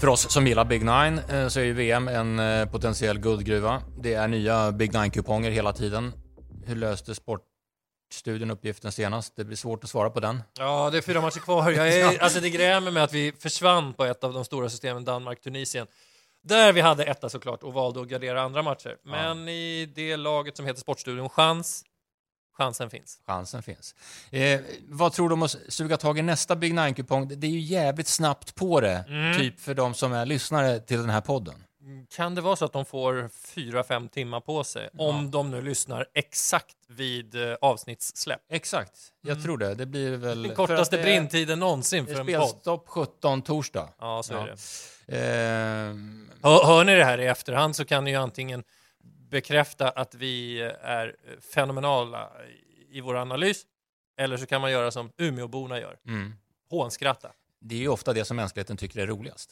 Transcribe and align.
För 0.00 0.08
oss 0.08 0.32
som 0.32 0.46
gillar 0.46 0.64
Big 0.64 0.84
Nine 0.84 1.18
eh, 1.28 1.48
så 1.48 1.60
är 1.60 1.64
ju 1.64 1.72
VM 1.72 2.08
en 2.08 2.38
eh, 2.38 2.66
potentiell 2.66 3.18
guldgruva. 3.18 3.82
Det 3.98 4.14
är 4.14 4.28
nya 4.28 4.72
Big 4.72 4.92
Nine-kuponger 4.92 5.50
hela 5.50 5.72
tiden. 5.72 6.12
Hur 6.66 6.76
löste 6.76 7.14
Sportstudion 7.14 8.50
uppgiften 8.50 8.92
senast? 8.92 9.36
Det 9.36 9.44
blir 9.44 9.56
svårt 9.56 9.84
att 9.84 9.90
svara 9.90 10.10
på 10.10 10.20
den. 10.20 10.42
Ja, 10.58 10.90
det 10.90 10.98
är 10.98 11.02
fyra 11.02 11.20
matcher 11.20 11.40
kvar. 11.40 11.70
Jag 11.70 11.88
är, 11.88 12.18
alltså 12.22 12.40
det 12.40 12.50
grämer 12.50 12.90
mig 12.90 13.02
att 13.02 13.12
vi 13.12 13.32
försvann 13.38 13.92
på 13.92 14.04
ett 14.04 14.24
av 14.24 14.32
de 14.32 14.44
stora 14.44 14.68
systemen, 14.68 15.04
Danmark-Tunisien. 15.04 15.86
Där 16.42 16.72
vi 16.72 16.80
hade 16.80 17.04
etta 17.04 17.28
såklart 17.28 17.62
och 17.62 17.72
valde 17.72 18.00
att 18.00 18.08
gardera 18.08 18.42
andra 18.42 18.62
matcher. 18.62 18.96
Men 19.04 19.48
i 19.48 19.92
det 19.94 20.16
laget 20.16 20.56
som 20.56 20.66
heter 20.66 20.80
Sportstudion, 20.80 21.28
chans, 21.28 21.84
chansen 22.52 22.90
finns. 22.90 23.18
Chansen 23.26 23.62
finns. 23.62 23.94
Eh, 24.30 24.60
vad 24.88 25.12
tror 25.12 25.28
du 25.28 25.32
om 25.32 25.42
att 25.42 25.56
suga 25.68 25.96
tag 25.96 26.18
i 26.18 26.22
nästa 26.22 26.56
Big 26.56 26.74
Nine-kupong? 26.74 27.28
Det 27.40 27.46
är 27.46 27.50
ju 27.50 27.60
jävligt 27.60 28.08
snabbt 28.08 28.54
på 28.54 28.80
det, 28.80 29.04
Mm. 29.08 29.38
typ 29.38 29.60
för 29.60 29.74
de 29.74 29.94
som 29.94 30.12
är 30.12 30.26
lyssnare 30.26 30.78
till 30.80 30.98
den 31.00 31.10
här 31.10 31.20
podden. 31.20 31.64
Kan 32.16 32.34
det 32.34 32.40
vara 32.40 32.56
så 32.56 32.64
att 32.64 32.72
de 32.72 32.84
får 32.84 33.30
fyra, 33.54 33.84
fem 33.84 34.08
timmar 34.08 34.40
på 34.40 34.64
sig 34.64 34.88
om 34.98 35.30
de 35.30 35.50
nu 35.50 35.62
lyssnar 35.62 36.06
exakt 36.14 36.76
vid 36.88 37.34
eh, 37.34 37.56
avsnittssläpp? 37.60 38.40
Exakt, 38.50 38.92
jag 39.20 39.42
tror 39.42 39.58
det. 39.58 39.74
Det 39.74 39.86
blir 39.86 40.16
väl... 40.16 40.42
Den 40.42 40.54
kortaste 40.54 40.96
det 40.96 41.02
brintiden 41.02 41.58
någonsin 41.58 42.06
för 42.06 42.12
en 42.20 42.26
podd. 42.26 42.48
spelstopp 42.48 42.88
17 42.88 43.42
torsdag. 43.42 43.88
Ja, 44.00 44.22
så 44.22 44.34
är 44.34 44.38
Ja. 44.38 44.46
det. 45.06 45.16
Ehm, 45.18 46.30
Hör, 46.42 46.64
hör 46.64 46.84
ni 46.84 46.94
det 46.94 47.04
här 47.04 47.18
i 47.20 47.26
efterhand 47.26 47.76
så 47.76 47.84
kan 47.84 48.04
ni 48.04 48.10
ju 48.10 48.16
antingen 48.16 48.64
bekräfta 49.30 49.88
att 49.88 50.14
vi 50.14 50.60
är 50.82 51.16
fenomenala 51.54 52.30
i 52.90 53.00
vår 53.00 53.16
analys 53.16 53.66
eller 54.16 54.36
så 54.36 54.46
kan 54.46 54.60
man 54.60 54.70
göra 54.70 54.90
som 54.90 55.12
Umeåborna 55.16 55.80
gör, 55.80 55.98
mm. 56.06 56.34
hånskratta. 56.70 57.32
Det 57.60 57.74
är 57.74 57.78
ju 57.78 57.88
ofta 57.88 58.12
det 58.12 58.24
som 58.24 58.36
mänskligheten 58.36 58.76
tycker 58.76 59.00
är 59.00 59.06
roligast. 59.06 59.50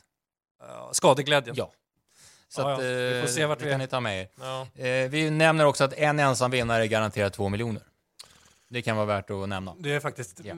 Uh, 0.63 0.93
skadeglädjen. 0.93 1.57
Ja. 1.59 1.73
Så 2.49 2.61
Ja, 2.61 2.73
att, 2.75 2.83
ja. 2.83 2.89
Vi 2.89 3.21
får 3.21 3.29
eh, 3.29 3.35
se 3.35 3.47
vart 3.47 3.59
det 3.59 3.65
vi 3.65 3.71
kan 3.71 3.81
ni 3.81 3.87
ta 3.87 4.01
med 4.01 4.21
er. 4.21 4.29
Ja, 4.41 4.67
Eh, 4.75 5.11
vi 5.11 5.31
nämner 5.31 5.65
också 5.65 5.85
att 5.85 5.93
en 5.93 6.19
ensam 6.19 6.51
vinnare 6.51 6.89
garanterar 6.89 7.31
två 7.31 7.49
miljoner. 7.49 7.83
Det 8.69 8.83
kan 8.83 8.97
vara 8.97 9.07
värt 9.07 9.31
att 9.31 9.49
nämna. 9.49 9.75
det 9.79 9.95
är 9.95 10.01
faktiskt 10.01 10.41
Ja. 10.45 10.55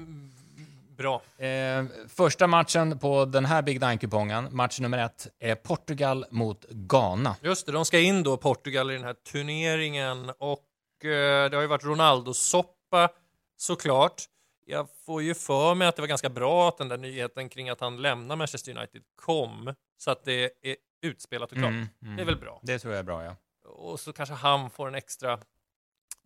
Bra. 1.00 1.22
Eh, 1.46 1.84
första 2.08 2.46
matchen 2.46 2.98
på 2.98 3.24
den 3.24 3.44
här 3.44 3.62
Big 3.62 3.80
Nine-kupongen, 3.80 4.48
match 4.50 4.80
nummer 4.80 4.98
ett, 4.98 5.28
är 5.38 5.54
Portugal 5.54 6.26
mot 6.30 6.64
Ghana. 6.70 7.36
Just 7.42 7.66
det, 7.66 7.72
de 7.72 7.84
ska 7.84 7.98
in 7.98 8.22
då, 8.22 8.36
Portugal, 8.36 8.90
i 8.90 8.94
den 8.94 9.04
här 9.04 9.14
turneringen 9.14 10.30
och 10.38 11.04
eh, 11.04 11.50
det 11.50 11.56
har 11.56 11.60
ju 11.60 11.66
varit 11.66 11.84
Ronaldo-soppa 11.84 13.08
såklart. 13.56 14.22
Jag 14.66 14.86
får 15.06 15.22
ju 15.22 15.34
för 15.34 15.74
mig 15.74 15.88
att 15.88 15.96
det 15.96 16.02
var 16.02 16.06
ganska 16.06 16.28
bra 16.28 16.68
att 16.68 16.78
den 16.78 16.88
där 16.88 16.98
nyheten 16.98 17.48
kring 17.48 17.68
att 17.68 17.80
han 17.80 18.02
lämnar 18.02 18.36
Manchester 18.36 18.76
United 18.76 19.02
kom, 19.16 19.74
så 19.98 20.10
att 20.10 20.24
det 20.24 20.44
är 20.62 20.76
utspelat 21.02 21.52
och 21.52 21.58
klart. 21.58 21.70
Mm, 21.70 21.88
mm. 22.02 22.16
Det 22.16 22.22
är 22.22 22.26
väl 22.26 22.36
bra. 22.36 22.60
Det 22.62 22.78
tror 22.78 22.92
jag 22.92 22.98
är 22.98 23.04
bra, 23.04 23.24
ja. 23.24 23.36
Och 23.64 24.00
så 24.00 24.12
kanske 24.12 24.34
han 24.34 24.70
får 24.70 24.88
en 24.88 24.94
extra 24.94 25.38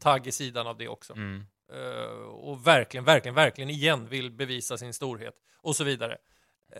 tagg 0.00 0.26
i 0.26 0.32
sidan 0.32 0.66
av 0.66 0.78
det 0.78 0.88
också. 0.88 1.12
Mm. 1.12 1.46
Eh, 1.72 2.28
och 2.28 2.66
verkligen, 2.66 3.04
verkligen, 3.04 3.34
verkligen 3.34 3.70
igen 3.70 4.08
vill 4.08 4.30
bevisa 4.30 4.78
sin 4.78 4.94
storhet 4.94 5.34
och 5.62 5.76
så 5.76 5.84
vidare. 5.84 6.18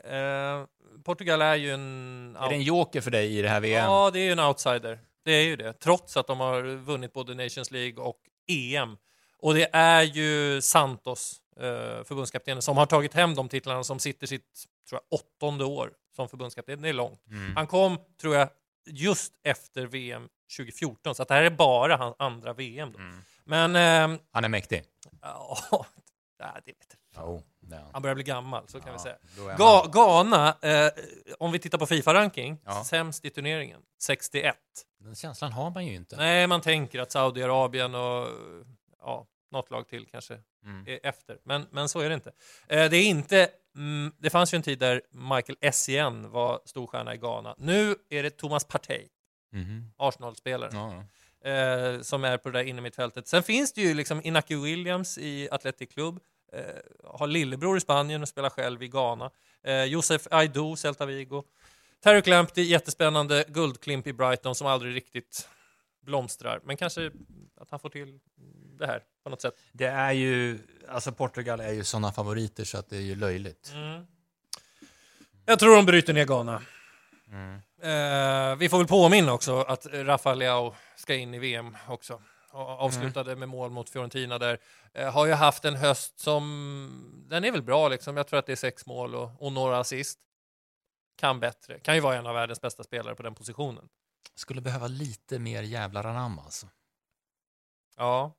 Eh, 0.04 0.64
Portugal 1.04 1.42
är 1.42 1.54
ju 1.54 1.70
en... 1.70 2.36
Är 2.40 2.48
det 2.48 2.54
en 2.54 2.62
joker 2.62 3.00
för 3.00 3.10
dig 3.10 3.38
i 3.38 3.42
det 3.42 3.48
här 3.48 3.60
VM? 3.60 3.84
Ja, 3.84 4.10
det 4.10 4.20
är 4.20 4.24
ju 4.24 4.32
en 4.32 4.40
outsider. 4.40 4.98
Det 5.24 5.32
är 5.32 5.44
ju 5.44 5.56
det. 5.56 5.72
Trots 5.72 6.16
att 6.16 6.27
de 6.27 6.40
har 6.40 6.62
vunnit 6.62 7.12
både 7.12 7.34
Nations 7.34 7.70
League 7.70 8.05
och 8.05 8.18
EM. 8.46 8.96
Och 9.38 9.55
det 9.55 9.68
är 9.72 10.02
ju 10.02 10.60
Santos, 10.60 11.40
eh, 11.56 12.05
förbundskaptenen, 12.05 12.62
som 12.62 12.77
har 12.77 12.86
tagit 12.86 13.14
hem 13.14 13.34
de 13.34 13.48
titlarna 13.48 13.84
som 13.84 13.98
sitter 13.98 14.27
sitt 14.27 14.64
tror 14.88 15.00
jag, 15.10 15.20
åttonde 15.20 15.64
år 15.64 15.92
som 16.16 16.28
förbundskapten. 16.28 16.82
Det 16.82 16.88
är 16.88 16.92
långt. 16.92 17.27
Mm. 17.30 17.56
Han 17.56 17.66
kom, 17.66 17.98
tror 18.20 18.34
jag, 18.34 18.48
just 18.86 19.32
efter 19.42 19.86
VM 19.86 20.28
2014, 20.56 21.14
så 21.14 21.24
det 21.24 21.34
här 21.34 21.42
är 21.42 21.50
bara 21.50 21.96
hans 21.96 22.17
andra 22.18 22.52
VM. 22.52 22.92
Då. 22.92 22.98
Mm. 22.98 23.23
Men, 23.44 23.77
ehm, 23.77 24.18
Han 24.32 24.44
är 24.44 24.48
mäktig. 24.48 24.84
ja, 25.22 25.56
det 26.64 26.72
vet 26.72 26.96
jag. 27.14 27.42
Är 27.72 27.84
han. 27.92 28.02
Börjar 28.02 28.14
bli 28.14 28.24
gammal, 28.24 28.68
så 28.68 28.80
kan 28.80 28.92
vi 28.92 28.98
säga. 28.98 29.16
Ga 29.58 29.86
Ghana, 29.92 30.56
eh, 30.62 30.90
om 31.38 31.52
vi 31.52 31.58
tittar 31.58 31.78
på 31.78 31.86
Fifa-ranking, 31.86 32.58
sämst 32.84 33.24
i 33.24 33.30
turneringen, 33.30 33.80
61. 34.02 34.56
Den 34.98 35.14
känslan 35.14 35.52
har 35.52 35.70
man 35.70 35.86
ju 35.86 35.94
inte. 35.94 36.16
Nej, 36.16 36.46
man 36.46 36.60
tänker 36.60 37.00
att 37.00 37.12
Saudiarabien 37.12 37.94
och 37.94 38.28
ja, 39.00 39.27
något 39.50 39.70
lag 39.70 39.88
till 39.88 40.06
kanske 40.06 40.38
Mm. 40.64 40.84
är 40.88 41.00
efter. 41.06 41.38
Men, 41.44 41.66
men 41.70 41.88
så 41.88 42.00
är 42.00 42.08
det 42.08 42.14
inte. 42.14 42.32
Eh, 42.68 42.90
det 42.90 42.96
är 42.96 43.05
inte... 43.06 43.48
Mm, 43.76 44.12
det 44.18 44.30
fanns 44.30 44.55
ju 44.55 44.56
en 44.56 44.62
tid 44.62 44.78
där 44.78 45.02
Michael 45.11 45.58
Essien 45.61 46.30
var 46.30 46.61
storstjärna 46.64 47.14
i 47.14 47.18
Ghana. 47.18 47.55
Nu 47.58 47.96
är 48.11 48.22
det 48.22 48.30
Thomas 48.30 48.64
Partey, 48.64 49.08
Mhm. 49.52 49.92
Arsenal-spelaren, 49.96 50.76
Ja, 50.76 50.94
ja. 50.94 51.05
Eh, 51.44 52.00
som 52.00 52.24
är 52.24 52.36
på 52.36 52.50
det 52.50 52.58
där 52.58 52.64
innermittfältet. 52.64 53.28
Sen 53.28 53.42
finns 53.42 53.72
det 53.72 53.80
ju 53.80 53.94
liksom 53.94 54.20
Inaki 54.24 54.55
Williams 54.55 55.18
i 55.18 55.48
Athletic 55.50 55.88
Club, 55.88 56.20
eh, 56.52 56.60
har 57.05 57.27
lillebror 57.27 57.77
i 57.77 57.80
Spanien 57.80 58.22
och 58.22 58.28
spelar 58.28 58.50
själv 58.50 58.82
i 58.82 58.88
Ghana. 58.88 59.30
Eh, 59.64 59.84
Josef 59.84 60.27
Aido, 60.30 60.77
Celta 60.77 61.06
Vigo. 61.06 61.42
Tarek 62.02 62.27
Lamptey, 62.27 62.64
jättespännande 62.64 63.44
guldklimp 63.48 64.06
i 64.06 64.12
Brighton 64.12 64.55
som 64.55 64.66
aldrig 64.66 64.94
riktigt 64.94 65.48
blomstrar. 66.02 66.60
Men 66.64 66.77
kanske 66.77 67.10
att 67.61 67.70
han 67.70 67.80
får 67.80 67.88
till 67.88 68.18
det 68.78 68.86
här 68.86 69.02
på 69.24 69.30
något 69.30 69.42
sätt. 69.42 69.55
Det 69.72 69.86
är 69.86 70.12
ju, 70.12 70.58
alltså 70.88 71.12
Portugal 71.12 71.61
är 71.61 71.72
ju 71.72 71.84
sådana 71.84 72.12
favoriter 72.12 72.64
så 72.64 72.78
att 72.78 72.90
det 72.90 72.96
är 72.96 73.00
ju 73.00 73.14
löjligt. 73.14 73.72
Mm. 73.74 74.06
Jag 75.44 75.58
tror 75.58 75.76
de 75.76 75.86
bryter 75.86 76.12
ner 76.12 76.24
Ghana. 76.24 76.62
Mm. 77.34 77.55
Eh, 77.83 78.56
vi 78.56 78.68
får 78.68 78.78
väl 78.78 78.86
påminna 78.86 79.33
också 79.33 79.61
att 79.62 79.86
Rafael 79.86 80.39
Leao 80.39 80.74
ska 80.96 81.14
in 81.14 81.34
i 81.34 81.39
VM 81.39 81.77
också. 81.89 82.22
Och 82.50 82.61
avslutade 82.68 83.36
med 83.36 83.48
mål 83.48 83.70
mot 83.70 83.90
Fiorentina 83.90 84.39
där. 84.39 84.58
Eh, 84.92 85.12
har 85.12 85.27
ju 85.27 85.33
haft 85.33 85.64
en 85.64 85.77
höst 85.77 86.18
som, 86.18 87.24
den 87.30 87.44
är 87.44 87.52
väl 87.52 87.62
bra 87.62 87.89
liksom. 87.89 88.17
Jag 88.17 88.27
tror 88.27 88.39
att 88.39 88.46
det 88.46 88.52
är 88.52 88.56
sex 88.56 88.86
mål 88.86 89.14
och, 89.14 89.30
och 89.42 89.52
några 89.52 89.78
assist. 89.78 90.18
Kan 91.17 91.40
bättre. 91.40 91.78
Kan 91.78 91.94
ju 91.94 92.00
vara 92.00 92.17
en 92.17 92.27
av 92.27 92.34
världens 92.34 92.61
bästa 92.61 92.84
spelare 92.84 93.14
på 93.14 93.23
den 93.23 93.34
positionen. 93.34 93.89
Skulle 94.34 94.61
behöva 94.61 94.86
lite 94.86 95.39
mer 95.39 95.62
jävlar 95.62 96.05
anamma 96.05 96.42
alltså. 96.42 96.67
Ja. 97.96 98.33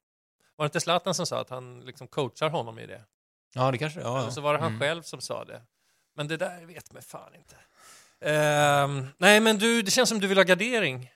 Var 0.55 0.65
det 0.65 0.67
inte 0.67 0.79
Zlatan 0.79 1.13
som 1.15 1.25
sa 1.25 1.41
att 1.41 1.49
han 1.49 1.79
liksom 1.81 2.07
coachar 2.07 2.49
honom 2.49 2.79
i 2.79 2.85
det? 2.85 3.03
Ja, 3.53 3.71
det 3.71 3.77
kanske 3.77 4.01
ja, 4.01 4.19
Eller 4.19 4.29
så 4.31 4.41
var 4.41 4.53
det 4.53 4.59
han 4.59 4.67
Mm. 4.67 4.79
själv 4.79 5.01
som 5.01 5.21
sa 5.21 5.45
det. 5.45 5.61
Men 6.13 6.27
det 6.27 6.37
där 6.37 6.65
vet 6.65 6.93
man 6.93 7.01
fan 7.01 7.35
inte. 7.35 7.55
Ehm, 8.21 9.07
nej, 9.17 9.39
men 9.39 9.57
du, 9.57 9.81
det 9.81 9.91
känns 9.91 10.09
som 10.09 10.19
du 10.19 10.27
vill 10.27 10.37
ha 10.37 10.43
gardering. 10.43 11.11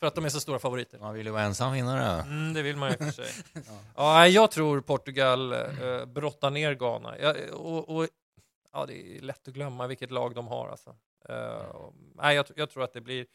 För 0.00 0.06
att 0.06 0.14
de 0.14 0.24
är 0.24 0.28
så 0.28 0.40
stora 0.40 0.58
favoriter. 0.58 0.98
Man 0.98 1.14
vill 1.14 1.26
ju 1.26 1.32
vara 1.32 1.42
ensam 1.42 1.72
vinnare. 1.72 2.22
Mm, 2.22 2.54
det 2.54 2.62
vill 2.62 2.76
man 2.76 2.90
ju 2.90 2.96
för 2.96 3.10
sig. 3.10 3.26
ja, 3.96 4.12
nej, 4.14 4.30
jag 4.32 4.50
tror 4.50 4.80
Portugal 4.80 5.52
eh, 5.52 6.04
brottar 6.06 6.50
ner 6.50 6.74
Ghana. 6.74 7.18
Ja, 7.18 7.34
och, 7.52 7.96
och, 7.96 8.06
ja, 8.72 8.86
det 8.86 9.16
är 9.16 9.20
lätt 9.20 9.48
att 9.48 9.54
glömma 9.54 9.86
vilket 9.86 10.10
lag 10.10 10.34
de 10.34 10.46
har. 10.46 10.68
Alltså. 10.68 10.90
Och- 11.72 11.94
nej, 12.14 12.36
jag, 12.36 12.46
jag 12.56 12.70
tror 12.70 12.84
att 12.84 12.92
det 12.92 13.00
blir 13.00 13.26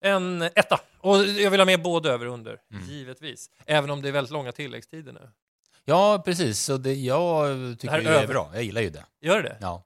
en 0.00 0.42
etta. 0.42 0.80
Och 0.98 1.16
jag 1.24 1.50
vill 1.50 1.60
ha 1.60 1.64
med 1.64 1.82
både 1.82 2.10
över 2.10 2.26
och 2.26 2.34
under, 2.34 2.60
Mm. 2.72 2.84
givetvis. 2.84 3.50
Även 3.66 3.90
om 3.90 4.02
det 4.02 4.08
är 4.08 4.12
väldigt 4.12 4.32
långa 4.32 4.52
tilläggstider 4.52 5.12
nu. 5.12 5.30
Ja, 5.84 6.22
precis. 6.24 6.60
Så 6.60 6.76
det, 6.76 6.94
jag 6.94 7.48
tycker 7.78 7.98
ju 7.98 8.04
det 8.04 8.10
är 8.10 8.14
över. 8.14 8.26
bra. 8.26 8.50
Jag 8.54 8.62
gillar 8.62 8.80
ju 8.80 8.90
det. 8.90 9.04
Gör 9.20 9.42
det? 9.42 9.56
Ja. 9.60 9.84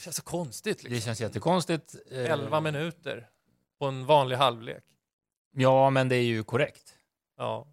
Det 0.00 0.04
känns 0.04 0.16
så 0.16 0.22
konstigt. 0.22 0.82
Liksom. 0.82 0.94
Det 0.94 1.00
känns 1.00 1.20
jättekonstigt. 1.20 1.94
Eh, 2.10 2.30
11 2.32 2.60
minuter 2.60 3.28
på 3.78 3.86
en 3.86 4.06
vanlig 4.06 4.36
halvlek. 4.36 4.84
Ja, 5.52 5.90
men 5.90 6.08
det 6.08 6.16
är 6.16 6.22
ju 6.22 6.42
korrekt. 6.44 6.94
Ja. 7.36 7.66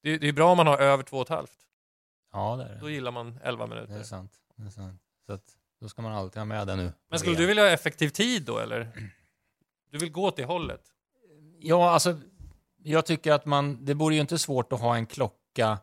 Det, 0.00 0.18
det 0.18 0.28
är 0.28 0.32
bra 0.32 0.50
om 0.50 0.56
man 0.56 0.66
har 0.66 0.78
över 0.78 1.02
två 1.02 1.16
och 1.16 1.22
ett 1.22 1.28
halvt. 1.28 1.56
Ja, 2.32 2.56
det 2.56 2.64
är 2.64 2.80
Då 2.80 2.86
det. 2.86 2.92
gillar 2.92 3.10
man 3.10 3.38
11 3.42 3.66
Det 3.66 3.72
är 3.74 3.80
minuter. 3.86 4.02
sant. 4.04 4.32
Det 4.56 4.66
är 4.66 4.70
sant. 4.70 5.00
Så 5.26 5.32
att, 5.32 5.42
då 5.80 5.88
ska 5.88 6.02
man 6.02 6.12
alltid 6.12 6.38
ha 6.38 6.44
med 6.44 6.66
det 6.66 6.76
nu. 6.76 6.92
Men 7.08 7.18
skulle 7.18 7.36
du 7.36 7.46
vilja 7.46 7.62
ha 7.62 7.70
effektiv 7.70 8.08
tid 8.08 8.42
då, 8.42 8.58
eller? 8.58 9.10
Du 9.90 9.98
vill 9.98 10.12
gå 10.12 10.24
åt 10.24 10.36
det 10.36 10.44
hållet? 10.44 10.82
Ja, 11.58 11.90
alltså, 11.90 12.20
jag 12.82 13.06
tycker 13.06 13.32
att 13.32 13.46
man, 13.46 13.84
det 13.84 13.94
vore 13.94 14.14
ju 14.14 14.20
inte 14.20 14.38
svårt 14.38 14.72
att 14.72 14.80
ha 14.80 14.96
en 14.96 15.06
klocka 15.06 15.78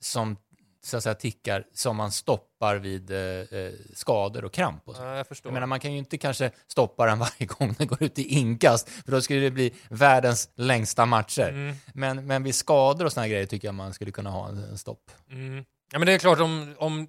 som 0.00 0.36
så 0.84 0.96
att 0.96 1.02
säga 1.02 1.14
tickar 1.14 1.66
som 1.72 1.96
man 1.96 2.10
stoppar 2.12 2.76
vid 2.76 3.10
eh, 3.10 3.18
eh, 3.18 3.72
skador 3.94 4.44
och 4.44 4.52
kramp 4.52 4.88
och 4.88 4.96
så. 4.96 5.02
Ja, 5.02 5.16
jag 5.16 5.26
förstår. 5.26 5.50
Jag 5.50 5.54
menar, 5.54 5.66
man 5.66 5.80
kan 5.80 5.92
ju 5.92 5.98
inte 5.98 6.18
kanske 6.18 6.50
stoppa 6.66 7.06
den 7.06 7.18
varje 7.18 7.46
gång 7.46 7.74
den 7.78 7.86
går 7.86 8.02
ut 8.02 8.18
i 8.18 8.22
inkast, 8.38 8.88
för 8.88 9.12
då 9.12 9.20
skulle 9.22 9.40
det 9.40 9.50
bli 9.50 9.74
världens 9.88 10.50
längsta 10.54 11.06
matcher. 11.06 11.48
Mm, 11.48 11.76
Men, 11.94 12.26
men 12.26 12.42
vid 12.42 12.54
skador 12.54 13.04
och 13.04 13.12
såna 13.12 13.22
här 13.22 13.30
grejer 13.30 13.46
tycker 13.46 13.68
jag 13.68 13.74
man 13.74 13.94
skulle 13.94 14.10
kunna 14.10 14.30
ha 14.30 14.48
en, 14.48 14.58
en 14.58 14.78
stopp. 14.78 15.10
mm. 15.30 15.64
Ja, 15.92 15.98
men 15.98 16.06
det 16.06 16.12
är 16.12 16.18
klart 16.18 16.40
om, 16.40 16.74
om 16.78 17.06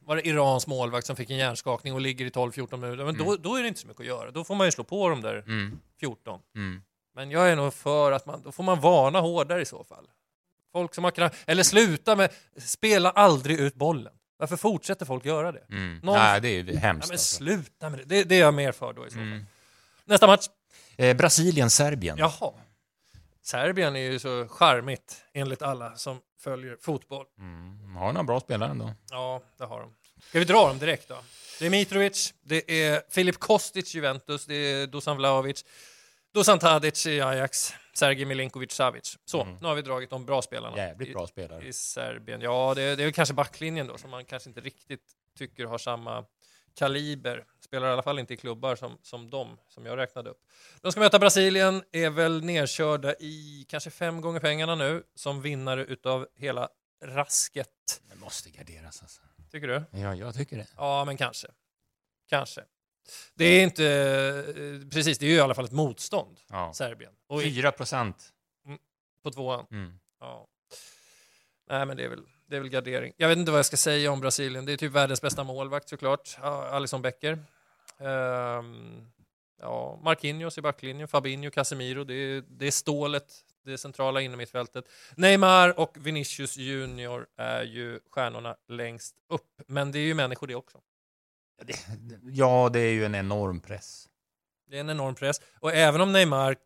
var 0.00 0.16
det 0.16 0.26
Irans 0.28 0.66
målvakt 0.66 1.06
som 1.06 1.16
fick 1.16 1.30
en 1.30 1.36
hjärnskakning 1.36 1.92
och 1.94 2.00
ligger 2.00 2.26
i 2.26 2.30
12-14 2.30 2.76
minuter, 2.76 3.04
men 3.04 3.18
då, 3.18 3.36
då 3.36 3.56
är 3.56 3.62
det 3.62 3.68
inte 3.68 3.80
så 3.80 3.86
mycket 3.86 4.00
att 4.00 4.06
göra. 4.06 4.30
Då 4.30 4.44
får 4.44 4.54
man 4.54 4.66
ju 4.66 4.70
slå 4.70 4.84
på 4.84 5.08
de 5.08 5.20
där 5.22 5.34
Mm. 5.46 5.78
14. 6.00 6.40
Mm. 6.56 6.82
Men 7.14 7.30
jag 7.30 7.50
är 7.50 7.56
nog 7.56 7.74
för 7.74 8.12
att 8.12 8.26
man, 8.26 8.42
då 8.42 8.52
får 8.52 8.62
man 8.62 8.80
varna 8.80 9.20
hårdare 9.20 9.62
i 9.62 9.64
så 9.64 9.84
fall. 9.84 10.06
Folk 10.74 10.94
som 10.94 11.04
har 11.04 11.30
eller 11.46 11.62
sluta 11.62 12.16
med, 12.16 12.30
spela 12.58 13.10
aldrig 13.10 13.60
ut 13.60 13.74
bollen. 13.74 14.12
Varför 14.36 14.56
fortsätter 14.56 15.06
folk 15.06 15.24
göra 15.24 15.52
det? 15.52 15.64
Mm. 15.70 15.98
Någon- 16.02 16.14
Nej, 16.18 16.40
det 16.40 16.48
är 16.48 16.62
ju 16.64 16.72
Ja, 16.72 16.78
hemskt. 16.78 17.08
men 17.08 17.14
alltså. 17.14 17.36
sluta 17.36 17.90
med 17.90 17.98
det. 17.98 18.04
det. 18.04 18.24
Det 18.24 18.34
är 18.34 18.40
jag 18.40 18.54
mer 18.54 18.72
för 18.72 18.92
då 18.92 19.06
i 19.06 19.10
så 19.10 19.14
fall. 19.16 19.22
Mm. 19.26 19.46
Nästa 20.04 20.26
match. 20.26 20.46
Eh, 20.96 21.16
Brasilien-Serbien. 21.16 22.18
Jaha. 22.18 22.52
Serbien 23.42 23.96
är 23.96 24.00
ju 24.10 24.18
så 24.18 24.48
charmigt 24.50 25.16
enligt 25.32 25.62
alla 25.62 25.96
som 25.96 26.20
följer 26.40 26.76
fotboll. 26.80 27.26
Mm. 27.38 27.96
Har 27.96 28.12
några 28.12 28.24
bra 28.24 28.40
spelare 28.40 28.70
ändå. 28.70 28.94
Ja, 29.10 29.42
det 29.58 29.64
har 29.64 29.80
de. 29.80 29.94
Ska 30.28 30.38
vi 30.38 30.44
dra 30.44 30.68
dem 30.68 30.78
direkt 30.78 31.08
då? 31.08 31.16
Det 31.58 31.66
är 31.66 31.70
Mitrovic, 31.70 32.34
det 32.42 32.82
är 32.84 33.02
Filip 33.10 33.40
Kostic, 33.40 33.94
Juventus, 33.94 34.46
det 34.46 34.54
är 34.54 34.86
Dusan 34.86 35.16
Vlahovic, 35.16 35.64
Dusan 36.34 36.58
Tadic 36.58 37.06
i 37.06 37.20
Ajax, 37.20 37.74
Sergej 37.94 38.24
Milinkovic 38.24 38.72
Savic. 38.72 39.18
Så, 39.24 39.42
Mm. 39.42 39.56
nu 39.60 39.66
har 39.68 39.74
vi 39.74 39.82
dragit 39.82 40.10
de 40.10 40.26
bra 40.26 40.42
spelarna 40.42 40.76
Jävligt 40.76 41.08
i, 41.08 41.12
bra 41.12 41.26
spelare. 41.26 41.66
i 41.66 41.72
Serbien. 41.72 42.40
Ja, 42.40 42.72
det, 42.76 42.82
det 42.96 43.02
är 43.02 43.06
väl 43.06 43.12
kanske 43.12 43.34
backlinjen 43.34 43.86
då 43.86 43.98
som 43.98 44.10
man 44.10 44.24
kanske 44.24 44.50
inte 44.50 44.60
riktigt 44.60 45.12
tycker 45.38 45.66
har 45.66 45.78
samma 45.78 46.24
kaliber. 46.74 47.44
Spelar 47.60 47.88
i 47.88 47.92
alla 47.92 48.02
fall 48.02 48.18
inte 48.18 48.34
i 48.34 48.36
klubbar 48.36 48.76
som, 48.76 48.98
som 49.02 49.30
de 49.30 49.58
som 49.68 49.86
jag 49.86 49.98
räknade 49.98 50.30
upp. 50.30 50.40
De 50.80 50.92
ska 50.92 51.00
möta 51.00 51.18
Brasilien, 51.18 51.82
är 51.92 52.10
väl 52.10 52.44
nerkörda 52.44 53.14
i 53.20 53.66
kanske 53.68 53.90
fem 53.90 54.20
gånger 54.20 54.40
pengarna 54.40 54.74
nu 54.74 55.02
som 55.14 55.42
vinnare 55.42 55.84
utav 55.84 56.28
hela 56.34 56.68
rasket. 57.04 58.02
Det 58.10 58.16
måste 58.16 58.50
garderas 58.50 59.02
alltså. 59.02 59.20
Tycker 59.50 59.68
du? 59.68 59.84
Ja, 59.90 60.14
jag 60.14 60.34
tycker 60.34 60.56
det. 60.56 60.66
Ja, 60.76 61.04
men 61.04 61.16
kanske. 61.16 61.48
Kanske. 62.28 62.64
Det 63.34 63.44
är 63.44 63.62
inte... 63.62 63.84
eh, 64.84 64.88
Precis, 64.90 65.18
det 65.18 65.26
är 65.26 65.30
ju 65.30 65.36
i 65.36 65.40
alla 65.40 65.54
fall 65.54 65.64
ett 65.64 65.72
motstånd, 65.72 66.40
Ja. 66.50 66.72
Serbien. 66.74 67.12
Och 67.26 67.42
i- 67.42 67.54
4 67.54 67.72
procent. 67.72 68.30
på 69.22 69.30
tvåan. 69.30 69.66
Mm. 69.70 69.98
Ja. 70.20 70.46
Nej, 71.70 71.86
men 71.86 71.96
det 71.96 72.04
är, 72.04 72.08
väl, 72.08 72.22
det 72.46 72.56
är 72.56 72.60
väl 72.60 72.68
gardering. 72.68 73.12
Jag 73.16 73.28
vet 73.28 73.38
inte 73.38 73.50
vad 73.52 73.58
jag 73.58 73.66
ska 73.66 73.76
säga 73.76 74.10
om 74.12 74.20
Brasilien. 74.20 74.64
Det 74.66 74.72
är 74.72 74.76
typ 74.76 74.92
världens 74.92 75.22
bästa 75.22 75.44
målvakt 75.44 75.88
såklart. 75.88 76.38
Ja, 76.42 76.66
Alisson 76.68 77.02
Becker. 77.02 77.38
Ehm, 77.98 79.06
ja, 79.60 80.00
Marquinhos 80.02 80.58
i 80.58 80.60
backlinjen, 80.60 81.08
Fabinho, 81.08 81.50
Casemiro. 81.50 82.04
Det 82.04 82.14
är, 82.14 82.44
det 82.48 82.66
är 82.66 82.70
stålet, 82.70 83.32
det 83.64 83.78
centrala 83.78 84.20
innermittfältet. 84.20 84.84
Neymar 85.16 85.80
och 85.80 85.96
Vinicius 86.00 86.56
Junior 86.56 87.26
är 87.36 87.62
ju 87.62 88.00
stjärnorna 88.10 88.56
längst 88.68 89.14
upp. 89.28 89.62
Men 89.66 89.92
det 89.92 89.98
är 89.98 90.02
ju 90.06 90.14
människor 90.14 90.46
det 90.46 90.54
också. 90.54 90.80
Ja, 92.22 92.70
det, 92.72 92.80
är 92.80 92.92
ju 92.92 93.04
en 93.04 93.14
enorm 93.14 93.60
press. 93.60 94.08
Det 94.66 94.76
är 94.76 94.80
en 94.80 94.90
enorm 94.90 95.14
press. 95.14 95.40
Och 95.60 95.72
även 95.72 96.00
om 96.00 96.12
Neymar, 96.12 96.56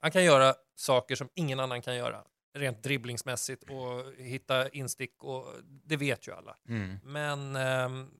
han 0.00 0.10
kan 0.10 0.24
göra 0.24 0.54
saker 0.76 1.16
som 1.16 1.28
ingen 1.34 1.60
annan 1.60 1.82
kan 1.82 1.96
göra. 1.96 2.24
Rent 2.54 2.82
dribblingsmässigt 2.82 3.62
och 3.62 4.12
hitta 4.18 4.68
instick 4.68 5.24
och 5.24 5.46
det 5.84 5.96
vet 5.96 6.28
ju 6.28 6.32
alla. 6.32 6.56
Mm. 6.68 6.98
Men 7.04 7.56
ehm, 7.56 8.10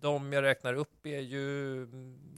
de 0.00 0.32
jag 0.32 0.42
räknar 0.42 0.74
upp 0.74 1.06
är 1.06 1.20
ju, 1.20 1.86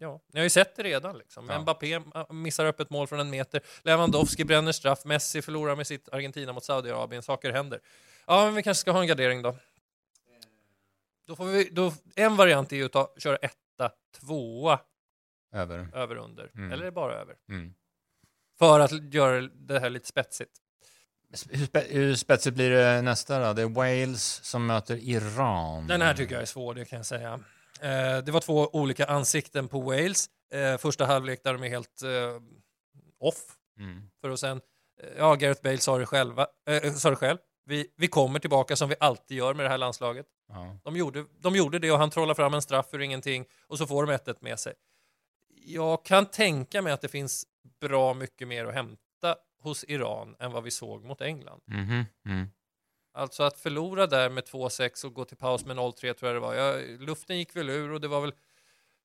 ja, 0.01 0.21
ni 0.33 0.41
har 0.41 0.45
ju 0.45 0.51
sett 0.51 0.77
det 0.77 0.83
redan 0.83 1.19
liksom. 1.19 1.49
Ja. 1.49 1.61
Mbappé 1.61 1.93
äh, 1.93 2.33
missar 2.33 2.65
öppet 2.65 2.91
mål 2.91 3.07
från 3.07 3.21
en 3.21 3.31
meter. 3.31 3.61
Lewandowski 3.83 4.45
bränner 4.45 4.73
straff. 4.73 5.05
Messi 5.05 5.43
förlorar 5.43 5.77
med 5.77 5.87
sitt 5.87 6.09
Argentina 6.09 6.53
mot 6.53 6.65
Saudiarabien. 6.65 7.23
Saker 7.23 7.53
händer. 7.53 7.81
Ja, 8.27 8.45
men 8.45 8.55
vi 8.55 8.63
kanske 8.63 8.81
ska 8.81 8.93
ha 8.93 9.01
en 9.01 9.07
gardering 9.07 9.43
då. 9.43 9.57
Då 11.27 11.37
får 11.37 11.45
vi, 11.45 11.69
då, 11.73 11.93
en 12.17 12.37
variant 12.37 12.73
är 12.73 12.77
ju 12.77 12.85
att 12.85 12.93
ta, 12.93 13.15
köra 13.19 13.37
etta, 13.37 13.93
tvåa 14.21 14.81
Över. 15.55 15.89
över 15.95 16.17
under. 16.17 16.51
Mm. 16.55 16.73
Eller 16.73 16.91
bara 16.91 17.15
över. 17.15 17.37
Mm. 17.49 17.75
För 18.59 18.81
att 18.81 19.15
göra 19.15 19.41
det 19.41 19.81
här 19.81 19.91
lite 19.91 20.09
spetsigt. 20.09 20.53
Hur, 21.51 21.67
spe, 21.67 21.87
hur 21.89 22.15
spetsigt 22.15 22.55
blir 22.57 22.71
det 22.71 23.03
nästa 23.03 23.47
då? 23.47 23.53
Det 23.53 23.63
är 23.63 23.69
Wales 23.69 24.25
som 24.45 24.67
möter 24.67 24.97
Iran. 24.97 25.87
Den 25.87 26.03
här 26.03 26.15
tycker 26.15 26.35
jag 26.35 26.43
är 26.43 26.47
svår, 26.47 26.75
det 26.75 26.85
kan 26.85 26.97
jag 26.97 27.07
säga. 27.07 27.41
Eh, 27.81 28.25
det 28.25 28.29
var 28.33 28.41
två 28.41 28.69
olika 28.73 29.07
ansikten 29.07 29.69
på 29.69 29.81
Wales. 29.81 30.27
Eh, 30.53 30.79
första 30.79 31.07
halvlek 31.07 31.41
där 31.45 31.53
de 31.53 31.63
är 31.63 31.69
helt 31.69 32.03
eh, 32.03 32.43
off. 33.21 33.57
Mm. 33.79 34.03
För 34.21 34.31
att 34.31 34.41
sen, 34.41 34.61
eh, 35.03 35.09
ja, 35.19 35.35
Gareth 35.35 35.63
Bale 35.63 35.79
sa 35.79 35.99
det, 35.99 36.07
själva, 36.07 36.47
eh, 36.69 36.93
sa 36.93 37.11
det 37.11 37.17
själv. 37.17 37.39
Vi, 37.65 37.87
vi 37.97 38.09
kommer 38.09 38.39
tillbaka 38.39 38.77
som 38.77 38.89
vi 38.89 38.95
alltid 39.01 39.37
gör 39.37 39.55
med 39.55 39.65
det 39.67 39.71
här 39.71 39.79
landslaget. 39.79 40.27
Ja. 40.53 40.77
De 40.85 40.97
gjorde, 40.97 41.25
de 41.41 41.57
gjorde 41.57 41.79
det 41.79 41.93
och 41.93 41.99
han 41.99 42.11
trollade 42.11 42.35
fram 42.35 42.55
en 42.55 42.63
straff 42.63 42.87
ur 42.93 43.01
ingenting 43.01 43.47
och 43.67 43.79
så 43.79 43.87
får 43.87 44.07
de 44.07 44.13
1 44.13 44.43
med 44.43 44.59
sig. 44.59 44.75
Jag 45.65 46.05
kan 46.05 46.27
tänka 46.27 46.83
mig 46.83 46.93
att 46.93 47.01
det 47.01 47.09
finns 47.09 47.47
bra 47.81 48.15
mycket 48.15 48.49
mer 48.49 48.65
att 48.65 48.75
hämta 48.75 49.37
hos 49.59 49.85
Iran 49.85 50.37
än 50.39 50.53
vad 50.53 50.63
vi 50.63 50.71
såg 50.71 51.05
mot 51.05 51.21
England. 51.21 51.61
Mhm. 51.67 52.05
Mm. 52.27 52.51
Alltså 53.15 53.43
att 53.43 53.59
förlora 53.59 54.07
där 54.07 54.31
med 54.31 54.45
2-6 54.45 55.05
och 55.05 55.15
gå 55.15 55.25
till 55.25 55.37
paus 55.37 55.65
med 55.65 55.77
0-3 55.77 56.13
tror 56.13 56.33
jag 56.33 56.37
det 56.37 56.41
var. 56.41 56.55
Ja, 56.55 56.97
luften 56.99 57.39
gick 57.39 57.57
väl 57.57 57.71
ur 57.71 57.93
och 57.93 58.01
det 58.01 58.09
var 58.09 58.21
väl 58.21 58.35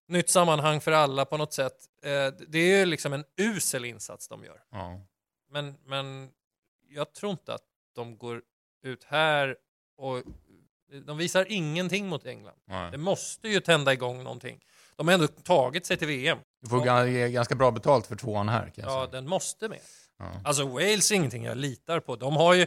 nytt 0.07 0.29
sammanhang 0.29 0.81
för 0.81 0.91
alla 0.91 1.25
på 1.25 1.37
något 1.37 1.53
sätt. 1.53 1.89
Eh, 2.03 2.27
det 2.47 2.59
är 2.59 2.79
ju 2.79 2.85
liksom 2.85 3.13
en 3.13 3.23
usel 3.37 3.85
insats 3.85 4.27
de 4.27 4.43
gör. 4.43 4.63
Ja. 4.71 5.01
Men, 5.49 5.77
men 5.85 6.31
jag 6.89 7.13
tror 7.13 7.31
inte 7.31 7.53
att 7.53 7.65
de 7.95 8.17
går 8.17 8.41
ut 8.83 9.03
här 9.03 9.57
och 9.97 10.23
de 11.05 11.17
visar 11.17 11.45
ingenting 11.49 12.07
mot 12.07 12.25
England. 12.25 12.55
Nej. 12.67 12.91
Det 12.91 12.97
måste 12.97 13.47
ju 13.47 13.59
tända 13.59 13.93
igång 13.93 14.23
någonting. 14.23 14.59
De 14.95 15.07
har 15.07 15.13
ändå 15.13 15.27
tagit 15.27 15.85
sig 15.85 15.97
till 15.97 16.07
VM. 16.07 16.37
Du 16.61 16.69
får 16.69 17.07
ge 17.07 17.29
ganska 17.29 17.55
bra 17.55 17.71
betalt 17.71 18.07
för 18.07 18.15
tvåan 18.15 18.49
här. 18.49 18.61
Kan 18.61 18.71
jag 18.75 18.85
Ja, 18.85 18.93
säga. 18.99 19.07
den 19.21 19.27
måste 19.29 19.69
med. 19.69 19.79
Ja. 20.19 20.31
Alltså 20.45 20.65
Wales 20.67 21.11
är 21.11 21.15
ingenting 21.15 21.43
jag 21.43 21.57
litar 21.57 21.99
på. 21.99 22.15
De 22.15 22.35
har 22.35 22.53
ju, 22.53 22.65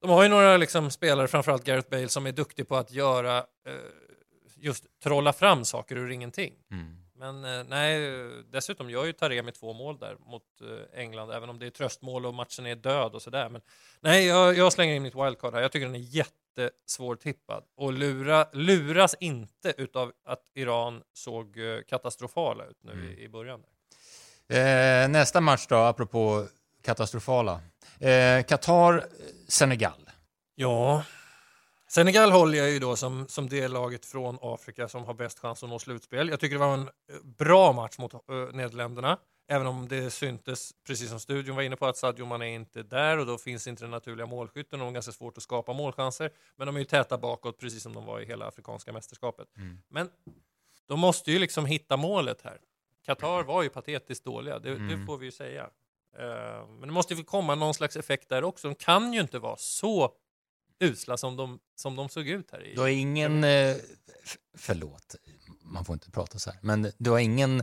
de 0.00 0.10
har 0.10 0.22
ju 0.22 0.28
några 0.28 0.56
liksom 0.56 0.90
spelare, 0.90 1.28
framförallt 1.28 1.64
Gareth 1.64 1.90
Bale, 1.90 2.08
som 2.08 2.26
är 2.26 2.32
duktig 2.32 2.68
på 2.68 2.76
att 2.76 2.90
göra 2.90 3.38
eh, 3.38 3.44
just 4.56 4.84
trolla 5.02 5.32
fram 5.32 5.64
saker 5.64 5.96
ur 5.96 6.10
ingenting. 6.10 6.54
Mm. 6.70 6.96
Men 7.16 7.44
eh, 7.44 7.64
nej, 7.68 8.00
dessutom 8.52 8.90
gör 8.90 9.04
ju 9.04 9.12
Taremi 9.12 9.52
två 9.52 9.72
mål 9.72 9.98
där 9.98 10.16
mot 10.26 10.42
eh, 10.60 11.00
England, 11.00 11.30
även 11.30 11.50
om 11.50 11.58
det 11.58 11.66
är 11.66 11.70
tröstmål 11.70 12.26
och 12.26 12.34
matchen 12.34 12.66
är 12.66 12.74
död 12.76 13.14
och 13.14 13.22
sådär. 13.22 13.48
Men 13.48 13.60
nej, 14.00 14.26
jag, 14.26 14.56
jag 14.56 14.72
slänger 14.72 14.94
in 14.94 15.02
mitt 15.02 15.14
wildcard 15.14 15.54
här. 15.54 15.60
Jag 15.62 15.72
tycker 15.72 15.86
den 15.86 15.94
är 15.94 15.98
jättesvårtippad 16.62 17.64
och 17.76 17.92
lura, 17.92 18.46
luras 18.52 19.14
inte 19.20 19.74
utav 19.76 20.12
att 20.24 20.42
Iran 20.54 21.02
såg 21.12 21.58
eh, 21.58 21.80
katastrofala 21.88 22.64
ut 22.64 22.78
nu 22.82 22.92
Mm. 22.92 23.06
i, 23.06 23.22
i 23.22 23.28
början. 23.28 23.60
Eh, 24.48 25.08
nästa 25.08 25.40
match 25.40 25.66
då, 25.68 25.76
apropå 25.76 26.46
katastrofala. 26.82 27.60
Eh, 28.00 28.44
Qatar-Senegal. 28.44 30.10
Ja, 30.54 31.04
Senegal 31.88 32.32
håller 32.32 32.58
jag 32.58 32.70
ju 32.70 32.78
då 32.78 32.96
som, 32.96 33.28
som 33.28 33.48
det 33.48 33.68
laget 33.68 34.06
från 34.06 34.38
Afrika 34.42 34.88
som 34.88 35.04
har 35.04 35.14
bäst 35.14 35.38
chans 35.38 35.62
att 35.62 35.68
nå 35.68 35.78
slutspel. 35.78 36.28
Jag 36.28 36.40
tycker 36.40 36.54
det 36.54 36.60
var 36.60 36.74
en 36.74 36.88
eh, 36.88 36.88
bra 37.38 37.72
match 37.72 37.98
mot 37.98 38.14
uh, 38.14 38.20
Nederländerna, 38.52 39.18
även 39.48 39.66
om 39.66 39.88
det 39.88 40.10
syntes, 40.10 40.72
precis 40.86 41.08
som 41.10 41.20
studion 41.20 41.56
var 41.56 41.62
inne 41.62 41.76
på, 41.76 41.86
att 41.86 41.96
Sadio 41.96 42.24
Mané 42.26 42.54
inte 42.54 42.78
är 42.80 42.84
där 42.84 43.18
och 43.18 43.26
då 43.26 43.38
finns 43.38 43.66
inte 43.66 43.82
den 43.84 43.90
naturliga 43.90 44.26
målskytten 44.26 44.80
och 44.80 44.84
de 44.84 44.86
har 44.86 44.92
ganska 44.92 45.12
svårt 45.12 45.36
att 45.36 45.42
skapa 45.42 45.72
målchanser. 45.72 46.30
Men 46.56 46.66
de 46.66 46.76
är 46.76 46.80
ju 46.80 46.84
täta 46.84 47.18
bakåt, 47.18 47.58
precis 47.58 47.82
som 47.82 47.92
de 47.92 48.04
var 48.04 48.20
i 48.20 48.26
hela 48.26 48.46
afrikanska 48.46 48.92
mästerskapet. 48.92 49.48
Mm. 49.56 49.78
Men 49.88 50.10
de 50.86 51.00
måste 51.00 51.32
ju 51.32 51.38
liksom 51.38 51.66
hitta 51.66 51.96
målet 51.96 52.42
här. 52.42 52.58
Qatar 53.06 53.42
var 53.42 53.62
ju 53.62 53.68
patetiskt 53.68 54.24
dåliga, 54.24 54.58
det, 54.58 54.70
det 54.70 54.76
Mm. 54.94 55.06
får 55.06 55.18
vi 55.18 55.26
ju 55.26 55.32
säga. 55.32 55.70
Eh, 56.18 56.68
men 56.68 56.80
det 56.80 56.92
måste 56.92 57.14
ju 57.14 57.24
komma 57.24 57.54
någon 57.54 57.74
slags 57.74 57.96
effekt 57.96 58.28
där 58.28 58.44
också. 58.44 58.68
De 58.68 58.74
kan 58.74 59.12
ju 59.12 59.20
inte 59.20 59.38
vara 59.38 59.56
så 59.56 60.12
usla 60.80 61.16
som 61.16 61.36
de, 61.36 61.58
som 61.74 61.96
de 61.96 62.08
såg 62.08 62.28
ut 62.28 62.50
här 62.50 62.66
i. 62.66 62.74
Du 62.74 62.80
har 62.80 62.88
ingen... 62.88 63.44
Eh, 63.44 63.76
förlåt, 64.58 65.14
man 65.62 65.84
får 65.84 65.92
inte 65.92 66.10
prata 66.10 66.38
så 66.38 66.50
här. 66.50 66.58
Men 66.62 66.92
du 66.98 67.10
har 67.10 67.18
ingen 67.18 67.62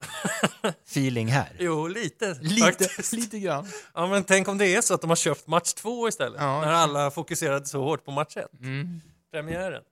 konduktör-feeling 0.00 1.26
här? 1.28 1.56
Jo, 1.58 1.86
lite. 1.86 2.34
Lite, 2.40 2.64
faktiskt. 2.84 3.12
lite 3.12 3.38
grann. 3.38 3.66
Ja, 3.94 4.06
men 4.06 4.24
tänk 4.24 4.48
om 4.48 4.58
det 4.58 4.66
är 4.76 4.80
så 4.80 4.94
att 4.94 5.00
de 5.00 5.10
har 5.10 5.16
köpt 5.16 5.46
match 5.46 5.72
två 5.72 6.08
istället. 6.08 6.40
Ja. 6.40 6.60
När 6.60 6.72
alla 6.72 7.10
fokuserade 7.10 7.66
så 7.66 7.82
hårt 7.82 8.04
på 8.04 8.10
match 8.10 8.36
ett, 8.36 8.60
Mm. 8.60 9.00
premiären. 9.30 9.82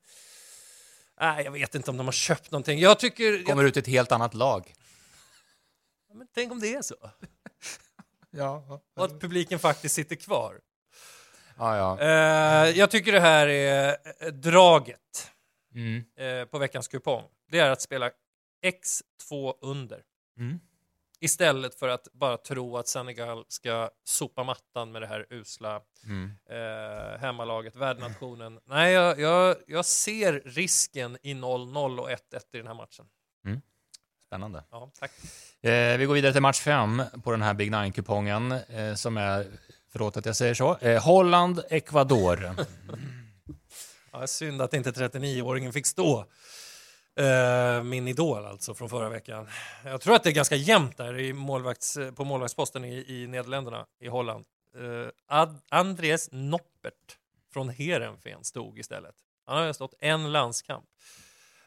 Nej, 1.21 1.45
jag 1.45 1.53
vet 1.53 1.75
inte 1.75 1.91
om 1.91 1.97
de 1.97 2.07
har 2.07 2.13
köpt 2.13 2.51
någonting. 2.51 2.79
Jag 2.79 2.99
tycker... 2.99 3.33
Jag, 3.33 3.45
Kommer 3.47 3.65
ut 3.65 3.77
ett 3.77 3.87
helt 3.87 4.13
annat 4.13 4.35
lag. 4.35 4.75
men 6.15 6.27
tänk 6.35 6.53
om 6.53 6.61
det 6.61 6.75
är 6.75 6.83
så. 6.83 6.95
Ja, 8.37 8.81
Och 8.97 9.05
att 9.05 9.21
publiken 9.21 9.59
faktiskt 9.59 9.95
sitter 9.95 10.17
kvar. 10.17 10.61
ja. 11.59 11.77
ja. 11.77 12.01
Eh, 12.01 12.71
jag 12.79 12.91
tycker 12.91 13.13
det 13.13 13.21
här 13.21 13.47
är 13.49 13.97
eh, 14.21 14.27
draget 14.29 15.31
Mm. 15.75 16.05
eh, 16.19 16.45
på 16.45 16.59
veckans 16.59 16.89
kupong. 16.89 17.25
Det 17.51 17.59
är 17.59 17.71
att 17.71 17.83
spela 17.83 18.11
X2 18.65 19.55
under. 19.61 20.03
Mm. 20.39 20.61
Istället 21.21 21.75
för 21.75 21.89
att 21.89 22.09
bara 22.13 22.37
tro 22.37 22.77
att 22.77 22.89
Senegal 22.89 23.45
ska 23.49 23.91
sopa 24.05 24.45
mattan 24.45 24.93
med 24.93 25.03
det 25.03 25.07
här 25.07 25.27
usla 25.31 25.81
Mm. 26.05 26.31
eh, 26.51 27.19
hemmalaget, 27.21 27.77
värdnationen. 27.77 28.61
Nej, 28.65 28.93
jag, 28.93 29.21
jag, 29.21 29.57
jag 29.67 29.85
ser 29.85 30.43
risken 30.45 31.19
i 31.23 31.35
0-0 31.35 31.99
och 31.99 32.11
1-1 32.11 32.17
i 32.53 32.57
den 32.59 32.67
här 32.67 32.75
matchen. 32.75 33.07
Spännande. 34.27 34.65
Ja, 34.71 34.91
tack. 35.01 35.11
Eh, 35.61 35.99
vi 35.99 36.05
går 36.07 36.15
vidare 36.15 36.33
till 36.33 36.43
match 36.43 36.61
fem 36.61 37.03
på 37.25 37.31
den 37.31 37.43
här 37.43 37.55
Big 37.55 37.71
Nine-kupongen 37.71 38.53
eh, 38.53 38.95
som 38.95 39.17
är, 39.17 39.47
förlåt 39.93 40.17
att 40.17 40.27
jag 40.27 40.37
säger 40.37 40.55
så, 40.55 40.77
eh, 40.79 41.03
Holland-Ecuador. 41.05 42.55
Ja, 44.13 44.27
synd 44.27 44.63
att 44.63 44.75
inte 44.75 44.91
39-åringen 44.91 45.73
fick 45.73 45.87
stå. 45.87 46.25
Eh, 47.17 47.83
min 47.83 48.09
idol 48.09 48.45
alltså 48.45 48.75
från 48.75 48.89
förra 48.89 49.09
veckan. 49.09 49.49
Jag 49.85 50.01
tror 50.01 50.15
att 50.15 50.23
det 50.23 50.31
är 50.31 50.35
ganska 50.35 50.57
jämnt 50.57 50.97
där 50.97 51.19
i 51.19 51.33
målvakts, 51.33 51.99
på 52.17 52.25
målvaktsposten 52.25 52.85
i, 52.85 53.05
i 53.09 53.27
Nederländerna, 53.27 53.87
i 54.01 54.09
Holland. 54.09 54.45
Uh, 54.77 55.09
Ad, 55.27 55.59
Andres 55.69 56.29
Noppert 56.33 57.19
från 57.53 57.69
Heerenveen 57.69 58.45
stod 58.45 58.79
istället. 58.79 59.15
Han 59.47 59.57
har 59.57 59.67
ju 59.67 59.75
stått 59.75 59.95
en 60.01 60.33
landskamp. 60.33 60.85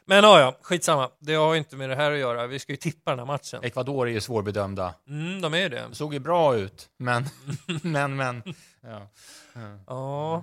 Men 0.08 0.24
ja, 0.24 0.40
ja, 0.40 0.56
skitsamma. 0.62 1.10
Det 1.18 1.34
har 1.34 1.52
ju 1.52 1.58
inte 1.58 1.76
med 1.76 1.90
det 1.90 1.96
här 1.96 2.12
att 2.12 2.18
göra. 2.18 2.46
Vi 2.46 2.58
ska 2.58 2.72
ju 2.72 2.76
tippa 2.76 3.10
den 3.10 3.18
här 3.18 3.26
matchen. 3.26 3.64
Ecuador 3.64 4.08
är 4.08 4.12
ju 4.12 4.20
svårbedömda. 4.20 4.94
Mm, 5.08 5.40
de 5.40 5.54
är 5.54 5.58
ju 5.58 5.68
det. 5.68 5.82
De 5.82 5.94
såg 5.94 6.14
ju 6.14 6.20
bra 6.20 6.56
ut, 6.56 6.88
men... 6.96 7.24
men, 7.82 8.16
men... 8.16 8.42
Ja. 8.80 9.08
Ja. 9.86 10.42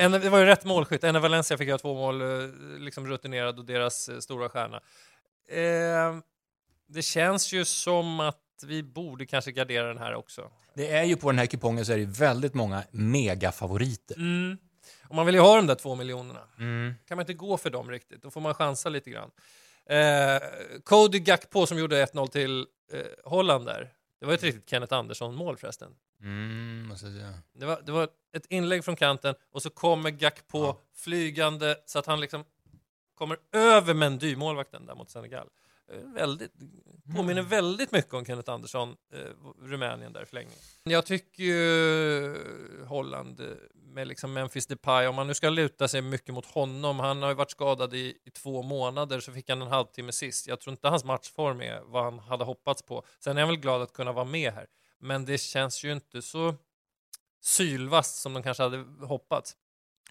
En, 0.00 0.12
det 0.12 0.30
var 0.30 0.38
ju 0.38 0.44
rätt 0.44 0.64
målskytt. 0.64 1.04
Enne 1.04 1.18
Valencia 1.18 1.58
fick 1.58 1.68
göra 1.68 1.78
två 1.78 1.94
mål, 1.94 2.22
eh, 2.22 2.28
liksom 2.78 3.06
rutinerad 3.06 3.58
och 3.58 3.64
deras 3.64 4.08
eh, 4.08 4.18
stora 4.18 4.48
stjärna. 4.48 4.80
Eh, 5.48 6.20
det 6.88 7.02
känns 7.02 7.52
ju 7.52 7.64
som 7.64 8.20
att 8.20 8.36
vi 8.66 8.82
borde 8.82 9.26
kanske 9.26 9.52
gardera 9.52 9.88
den 9.88 9.98
här 9.98 10.14
också. 10.14 10.50
Det 10.74 10.90
är 10.90 11.04
ju 11.04 11.16
på 11.16 11.30
den 11.30 11.38
här 11.38 11.46
kupongen 11.46 11.86
så 11.86 11.92
är 11.92 11.98
det 11.98 12.04
väldigt 12.18 12.54
många 12.54 12.82
megafavoriter. 12.90 14.16
Mm. 14.16 14.58
Om 15.08 15.16
man 15.16 15.26
vill 15.26 15.34
ju 15.34 15.40
ha 15.40 15.56
de 15.56 15.66
där 15.66 15.74
två 15.74 15.94
miljonerna. 15.94 16.40
Mm. 16.58 16.94
kan 17.08 17.16
man 17.16 17.22
inte 17.22 17.34
gå 17.34 17.56
för 17.56 17.70
dem 17.70 17.90
riktigt. 17.90 18.22
Då 18.22 18.30
får 18.30 18.40
man 18.40 18.54
chansa 18.54 18.88
lite 18.88 19.10
grann. 19.10 19.30
Eh, 19.86 20.40
Cody 20.84 21.18
Gakpo 21.18 21.66
som 21.66 21.78
gjorde 21.78 22.04
1-0 22.06 22.26
till 22.28 22.66
eh, 22.92 23.00
Holland 23.24 23.66
där. 23.66 23.92
Det 24.20 24.26
var 24.26 24.34
ett 24.34 24.42
riktigt 24.42 24.70
Kenneth 24.70 24.94
Andersson-mål 24.94 25.56
förresten. 25.56 25.94
Mm. 26.20 26.92
Det 27.52 27.66
var, 27.66 27.82
det 27.86 27.92
var 27.92 28.08
ett 28.32 28.46
inlägg 28.48 28.84
från 28.84 28.96
kanten 28.96 29.34
och 29.52 29.62
så 29.62 29.70
kommer 29.70 30.10
Gakpo 30.10 30.58
Ja. 30.58 30.78
flygande 30.94 31.76
så 31.86 31.98
att 31.98 32.06
han 32.06 32.20
liksom 32.20 32.44
kommer 33.14 33.36
över 33.52 33.94
Mendy, 33.94 34.36
målvakten 34.36 34.86
där 34.86 34.94
mot 34.94 35.10
Senegal. 35.10 35.48
Eh, 35.92 35.98
Väldigt, 35.98 36.52
påminner 37.16 37.42
väldigt 37.42 37.92
mycket 37.92 38.14
om 38.14 38.24
Kenneth 38.24 38.50
Andersson, 38.50 38.96
eh, 39.12 39.18
Rumänien 39.62 40.12
där 40.12 40.22
i 40.22 40.26
förlängningen. 40.26 40.58
Jag 40.84 41.06
tycker 41.06 41.42
ju 41.42 42.84
Holland 42.86 43.40
eh, 43.40 43.46
med 43.74 44.08
liksom 44.08 44.32
Memphis 44.32 44.66
Depay, 44.66 45.06
om 45.06 45.14
man 45.14 45.26
nu 45.26 45.34
ska 45.34 45.50
luta 45.50 45.88
sig 45.88 46.02
mycket 46.02 46.34
mot 46.34 46.46
honom, 46.46 47.00
han 47.00 47.22
har 47.22 47.28
ju 47.28 47.34
varit 47.34 47.50
skadad 47.50 47.94
i, 47.94 48.18
i 48.24 48.30
två 48.30 48.62
månader, 48.62 49.20
så 49.20 49.32
fick 49.32 49.48
han 49.48 49.62
en 49.62 49.68
halvtimme 49.68 50.12
sist. 50.12 50.46
Jag 50.46 50.60
tror 50.60 50.72
inte 50.72 50.88
hans 50.88 51.04
matchform 51.04 51.60
är 51.60 51.80
vad 51.84 52.04
han 52.04 52.18
hade 52.18 52.44
hoppats 52.44 52.82
på. 52.82 53.04
Sen 53.18 53.36
är 53.36 53.40
jag 53.40 53.46
väl 53.46 53.56
glad 53.56 53.82
att 53.82 53.92
kunna 53.92 54.12
vara 54.12 54.24
med 54.24 54.52
här, 54.52 54.66
men 54.98 55.24
det 55.24 55.38
känns 55.38 55.84
ju 55.84 55.92
inte 55.92 56.22
så 56.22 56.54
sylvast 57.40 58.16
som 58.16 58.34
de 58.34 58.42
kanske 58.42 58.62
hade 58.62 58.84
hoppats. 59.06 59.56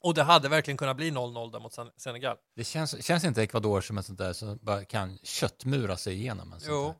Och 0.01 0.13
det 0.13 0.23
hade 0.23 0.49
verkligen 0.49 0.77
kunnat 0.77 0.97
bli 0.97 1.11
0-0 1.11 1.51
där 1.51 1.59
mot 1.59 1.73
Sen- 1.73 1.91
Senegal. 1.97 2.37
Det 2.55 2.63
känns, 2.63 3.05
känns 3.05 3.23
inte 3.23 3.41
Ecuador 3.43 3.81
som 3.81 3.97
ett 3.97 4.05
sånt 4.05 4.17
där 4.19 4.33
som 4.33 4.59
bara 4.61 4.85
kan 4.85 5.17
köttmura 5.23 5.97
sig 5.97 6.13
igenom 6.13 6.53
en 6.53 6.59
Jo. 6.61 6.95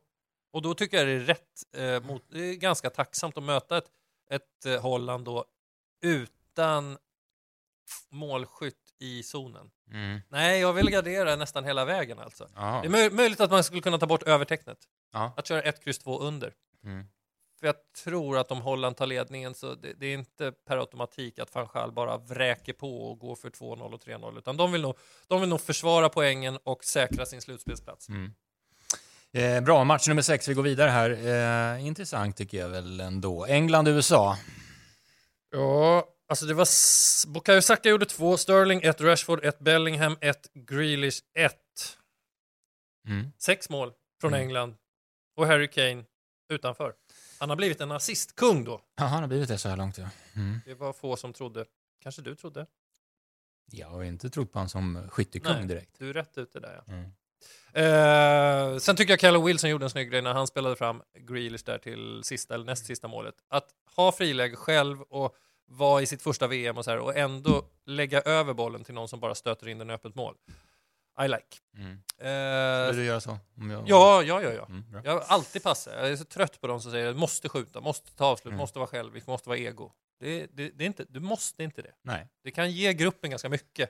Och 0.54 0.62
då 0.62 0.74
tycker 0.74 0.98
jag 0.98 1.08
det 1.08 1.14
är 1.14 1.20
rätt, 1.20 1.64
eh, 1.78 2.08
mot, 2.10 2.24
det 2.30 2.40
är 2.40 2.54
ganska 2.56 2.90
tacksamt 2.90 3.38
att 3.38 3.44
möta 3.44 3.78
ett, 3.78 3.88
ett 4.32 4.66
eh, 4.66 4.82
Holland 4.82 5.26
då 5.26 5.46
utan 6.02 6.98
målskytt 8.10 8.94
i 9.00 9.24
zonen. 9.24 9.70
Mm. 9.92 10.20
Nej, 10.30 10.60
jag 10.62 10.74
vill 10.74 10.90
gardera 10.90 11.36
nästan 11.36 11.64
hela 11.66 11.86
vägen 11.86 12.20
alltså. 12.20 12.50
Jaha. 12.56 12.82
Det 12.82 12.88
är 12.88 12.92
möj- 12.92 13.14
möjligt 13.14 13.40
att 13.40 13.52
man 13.52 13.64
skulle 13.64 13.82
kunna 13.82 13.98
ta 13.98 14.06
bort 14.06 14.24
övertecknet. 14.24 14.78
Ja. 15.14 15.34
Att 15.38 15.48
köra 15.48 15.62
1, 15.62 15.84
kryss 15.84 16.00
2 16.00 16.20
under. 16.20 16.54
Mm. 16.84 17.06
För 17.60 17.68
jag 17.68 17.76
tror 18.04 18.38
att 18.38 18.52
om 18.52 18.62
Holland 18.62 18.98
tar 18.98 19.06
ledningen 19.06 19.56
så 19.56 19.76
det, 19.76 19.94
det 19.94 20.08
är 20.08 20.14
inte 20.14 20.52
per 20.52 20.78
automatik 20.78 21.40
att 21.40 21.56
van 21.56 21.68
Gaal 21.74 21.92
bara 21.92 22.18
vräker 22.18 22.74
på 22.74 23.10
och 23.10 23.20
går 23.20 23.36
för 23.36 23.50
2-0 23.50 23.94
och 23.94 24.02
3-0 24.04 24.38
utan 24.38 24.58
de 24.58 24.72
vill, 24.72 24.82
nog, 24.82 24.98
de 25.28 25.42
vill 25.42 25.50
nog 25.50 25.62
försvara 25.62 26.10
poängen 26.10 26.58
och 26.64 26.84
säkra 26.84 27.26
sin 27.26 27.42
slutspelsplats. 27.42 28.10
Mm. 28.10 28.34
Eh, 29.32 29.64
bra, 29.64 29.84
match 29.84 30.08
nummer 30.08 30.22
sex. 30.22 30.48
Vi 30.48 30.54
går 30.54 30.64
vidare 30.64 30.90
här. 30.90 31.10
Eh, 31.76 31.86
intressant 31.86 32.38
tycker 32.38 32.58
jag 32.58 32.70
väl 32.70 33.00
ändå. 33.00 33.46
England-USA. 33.46 34.38
Ja, 35.52 36.08
alltså 36.28 36.46
det 36.46 36.54
var... 36.54 36.68
Bukayo 37.34 37.62
Saka 37.62 37.90
gjorde 37.90 38.06
två, 38.06 38.38
Sterling 38.38 38.82
ett, 38.84 39.02
Rashford 39.02 39.46
ett, 39.46 39.60
Bellingham 39.60 40.18
ett, 40.22 40.50
Grealish 40.54 41.20
ett. 41.38 41.98
Mm. 43.08 43.32
Sex 43.38 43.70
mål 43.70 43.92
från 44.22 44.34
Mm. 44.34 44.42
England 44.42 44.76
och 45.38 45.48
Harry 45.48 45.68
Kane 45.68 46.04
utanför. 46.50 46.94
Han 47.40 47.50
har 47.50 47.56
blivit 47.56 47.82
en 47.82 47.92
assistkung 47.92 48.64
då. 48.64 48.82
Ja, 48.96 49.04
han 49.04 49.22
har 49.22 49.28
blivit 49.28 49.48
det 49.48 49.58
så 49.58 49.70
här 49.70 49.78
långt. 49.78 49.98
Ja. 49.98 50.10
Mm. 50.36 50.60
Det 50.66 50.74
var 50.74 50.94
få 50.94 51.16
som 51.16 51.34
trodde. 51.34 51.66
Kanske 52.04 52.22
du 52.22 52.36
trodde? 52.36 52.66
Jag 53.72 53.88
har 53.88 54.04
inte 54.04 54.30
trott 54.30 54.52
på 54.52 54.60
honom 54.60 54.70
som 54.70 55.10
skyttekung 55.10 55.56
Nej. 55.56 55.68
direkt. 55.68 56.00
Du 56.00 56.10
är 56.10 56.14
rätt 56.14 56.38
ute 56.38 56.60
där 56.60 56.82
ja. 56.86 56.94
Mm. 56.94 57.12
Eh, 57.74 58.78
sen 58.78 58.96
tycker 58.96 59.12
jag 59.14 59.20
Callum 59.20 59.46
Wilson 59.46 59.70
gjorde 59.70 59.86
en 59.86 59.90
snygg 59.90 60.12
grej 60.12 60.22
när 60.22 60.34
han 60.34 60.48
spelade 60.48 60.76
fram 60.76 61.02
Grealish 61.20 61.66
där 61.66 61.78
till 61.78 62.22
sista 62.24 62.54
eller 62.54 62.66
näst 62.66 62.86
sista 62.86 63.08
målet. 63.08 63.36
Att 63.50 63.70
ha 63.96 64.12
friläge 64.12 64.56
själv 64.56 65.02
och 65.02 65.36
vara 65.66 66.02
i 66.02 66.06
sitt 66.06 66.22
första 66.22 66.48
VM 66.48 66.78
och 66.78 66.86
så 66.86 66.92
här 66.92 67.00
och 67.00 67.18
ändå 67.18 67.66
lägga 67.86 68.22
över 68.22 68.54
bollen 68.54 68.84
till 68.84 68.94
någon 68.94 69.08
som 69.08 69.20
bara 69.20 69.36
stöter 69.36 69.68
in 69.68 69.78
den 69.78 69.90
i 69.90 69.94
öppet 69.94 70.16
mål. 70.16 70.36
I 71.26 71.28
like. 71.28 71.58
Mm. 71.78 71.98
Eh, 72.88 72.92
Vill 72.92 73.00
du 73.00 73.06
göra 73.06 73.22
så? 73.22 73.38
Jag... 73.56 73.84
ja, 73.88 74.24
ja, 74.24 74.42
ja, 74.42 74.52
ja. 74.54 74.66
Mm. 74.66 74.84
Jag 75.04 75.12
har 75.12 75.20
alltid 75.20 75.64
passat. 75.64 75.94
Jag 75.94 76.10
är 76.12 76.16
så 76.16 76.26
trött 76.26 76.62
på 76.62 76.68
de 76.68 76.82
som 76.82 76.92
säger 76.92 77.14
måste 77.14 77.50
skjuta, 77.50 77.82
måste 77.82 78.12
ta 78.16 78.26
avslut, 78.26 78.46
Mm. 78.52 78.58
måste 78.58 78.80
vara 78.80 78.88
självisk, 78.88 79.28
måste 79.28 79.50
vara 79.50 79.60
ego. 79.60 79.92
Det, 80.20 80.48
det, 80.54 80.70
det 80.70 80.84
är 80.84 80.88
inte, 80.88 81.06
du 81.10 81.20
måste 81.20 81.64
inte 81.64 81.82
det. 81.82 81.94
Nej. 82.02 82.28
Det 82.44 82.52
kan 82.52 82.72
ge 82.72 82.94
gruppen 82.94 83.30
ganska 83.30 83.50
mycket. 83.50 83.90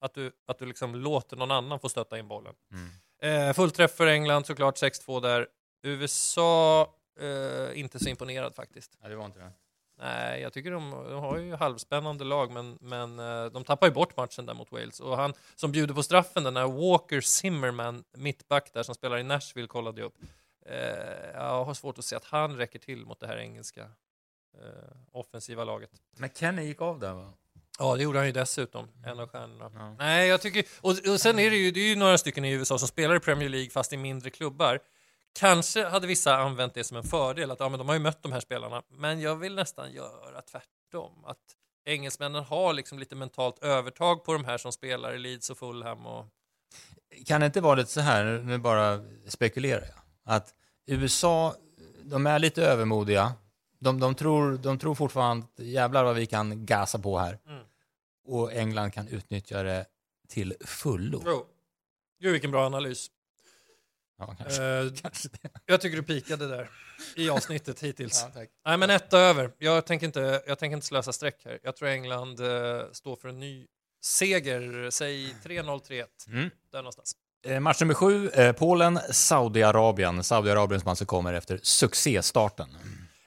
Att 0.00 0.14
du, 0.14 0.32
att 0.46 0.58
du 0.58 0.66
liksom 0.66 0.94
låter 0.94 1.36
någon 1.36 1.50
annan 1.50 1.80
få 1.80 1.88
stötta 1.88 2.18
in 2.18 2.28
bollen. 2.28 2.54
Mm. 2.72 3.48
Eh, 3.48 3.54
fullträff 3.54 3.90
för 3.96 4.06
England 4.06 4.46
såklart, 4.46 4.76
6-2 4.82 5.20
där. 5.20 5.46
USA, 5.82 6.82
eh, 7.20 7.80
inte 7.80 7.98
så 7.98 8.08
imponerad 8.08 8.54
faktiskt. 8.54 8.98
Ja, 9.02 9.08
det 9.08 9.16
var 9.16 9.24
inte 9.26 9.38
det. 9.38 9.52
Nej, 9.98 10.40
jag 10.40 10.52
tycker 10.52 10.70
de, 10.70 10.90
de 10.90 11.20
har 11.20 11.38
ju 11.38 11.54
halvspännande 11.54 12.24
lag, 12.24 12.50
men, 12.50 12.78
men 12.80 13.18
eh, 13.18 13.44
de 13.44 13.64
tappar 13.64 13.86
ju 13.86 13.92
bort 13.92 14.16
matchen 14.16 14.46
där 14.46 14.54
mot 14.54 14.72
Wales. 14.72 15.00
Och 15.00 15.16
han 15.16 15.34
som 15.54 15.72
bjuder 15.72 15.94
på 15.94 16.02
straffen, 16.02 16.44
den 16.44 16.56
här 16.56 16.66
Walker 16.66 17.20
Zimmerman, 17.20 18.04
mittback 18.12 18.72
där 18.72 18.82
som 18.82 18.94
spelar 18.94 19.18
i 19.18 19.22
Nashville, 19.22 19.68
kollade 19.68 20.00
jag 20.00 20.06
upp. 20.06 20.16
Eh, 20.66 21.30
jag 21.34 21.64
har 21.64 21.74
svårt 21.74 21.98
att 21.98 22.04
se 22.04 22.16
att 22.16 22.24
han 22.24 22.56
räcker 22.56 22.78
till 22.78 23.06
mot 23.06 23.20
det 23.20 23.26
här 23.26 23.36
engelska 23.36 23.82
eh, 24.54 24.96
offensiva 25.12 25.64
laget. 25.64 25.90
Men 26.16 26.30
Kenny 26.34 26.62
gick 26.62 26.80
av 26.80 26.98
där 26.98 27.12
va? 27.12 27.32
Ja, 27.78 27.96
det 27.96 28.02
gjorde 28.02 28.18
han 28.18 28.26
ju 28.26 28.32
dessutom, 28.32 28.88
en 29.06 29.20
av 29.20 29.28
stjärnorna. 29.28 29.70
Ja. 29.74 29.96
Nej, 29.98 30.28
jag 30.28 30.40
tycker... 30.40 30.64
Och, 30.80 30.90
och 30.90 31.20
sen 31.20 31.38
är 31.38 31.50
det 31.50 31.56
ju, 31.56 31.70
det 31.70 31.80
är 31.80 31.88
ju 31.88 31.96
några 31.96 32.18
stycken 32.18 32.44
i 32.44 32.52
USA 32.52 32.78
som 32.78 32.88
spelar 32.88 33.16
i 33.16 33.20
Premier 33.20 33.48
League 33.48 33.70
fast 33.70 33.92
i 33.92 33.96
mindre 33.96 34.30
klubbar. 34.30 34.80
Kanske 35.36 35.84
hade 35.84 36.06
vissa 36.06 36.36
använt 36.36 36.74
det 36.74 36.84
som 36.84 36.96
en 36.96 37.02
fördel, 37.02 37.50
att 37.50 37.60
ja, 37.60 37.68
men 37.68 37.78
de 37.78 37.88
har 37.88 37.94
ju 37.94 38.00
mött 38.00 38.22
de 38.22 38.32
här 38.32 38.40
spelarna. 38.40 38.82
Men 38.88 39.20
jag 39.20 39.36
vill 39.36 39.54
nästan 39.54 39.92
göra 39.92 40.42
tvärtom. 40.42 41.24
Att 41.24 41.38
engelsmännen 41.84 42.44
har 42.44 42.72
liksom 42.72 42.98
lite 42.98 43.14
mentalt 43.16 43.64
övertag 43.64 44.24
på 44.24 44.32
de 44.32 44.44
här 44.44 44.58
som 44.58 44.72
spelar 44.72 45.14
i 45.14 45.18
Leeds 45.18 45.50
och 45.50 45.58
Fulham. 45.58 46.06
Och... 46.06 46.26
Kan 47.26 47.40
det 47.40 47.46
inte 47.46 47.60
vara 47.60 47.74
lite 47.74 47.90
så 47.90 48.00
här, 48.00 48.24
nu- 48.24 48.58
bara 48.58 49.00
spekulerar 49.26 49.82
jag, 49.82 50.34
att 50.34 50.54
USA, 50.86 51.54
de 52.02 52.26
är 52.26 52.38
lite 52.38 52.62
övermodiga. 52.62 53.32
De, 53.78 54.00
de, 54.00 54.14
tror, 54.14 54.52
de 54.56 54.78
tror 54.78 54.94
fortfarande 54.94 55.46
att 55.46 55.64
jävlar 55.64 56.04
vad 56.04 56.14
vi 56.16 56.26
kan 56.26 56.66
gasa 56.66 56.98
på 56.98 57.18
här. 57.18 57.38
Mm. 57.46 57.64
Och 58.24 58.52
England 58.52 58.90
kan 58.90 59.08
utnyttja 59.08 59.62
det 59.62 59.86
till 60.28 60.54
fullo. 60.60 61.22
Jo. 61.26 61.46
Gud, 62.20 62.32
vilken 62.32 62.50
bra 62.50 62.66
analys. 62.66 63.10
Ja, 64.18 64.34
kanske. 64.38 64.64
Eh, 64.64 64.92
kanske 65.02 65.28
jag 65.66 65.80
tycker 65.80 65.96
du 65.96 66.02
pikade 66.02 66.48
där 66.48 66.68
i 67.16 67.30
avsnittet 67.30 67.82
hittills. 67.82 68.26
Ja. 68.34 68.40
Nej, 68.66 68.76
men 68.78 68.90
etta 68.90 69.18
över. 69.18 69.52
Jag 69.58 69.86
tänker 69.86 70.06
inte, 70.06 70.42
jag 70.46 70.58
tänker 70.58 70.74
inte 70.74 70.86
slösa 70.86 71.12
streck 71.12 71.44
här. 71.44 71.58
Jag 71.62 71.76
tror 71.76 71.88
England 71.88 72.40
eh, 72.40 72.82
står 72.92 73.16
för 73.16 73.28
en 73.28 73.40
ny 73.40 73.66
seger. 74.02 74.90
Säg 74.90 75.34
3-0, 75.44 75.80
3-1. 75.88 76.04
Mm. 76.28 76.50
Där 76.72 76.78
någonstans. 76.78 77.12
Eh, 77.46 77.60
Match 77.60 77.80
nummer 77.80 77.94
sju, 77.94 78.28
eh, 78.28 78.52
Polen, 78.52 78.98
Saudiarabien. 79.10 80.24
Saudiarabien 80.24 80.80
som 80.80 80.88
alltså 80.90 81.04
kommer 81.04 81.32
efter 81.32 81.60
succéstarten. 81.62 82.68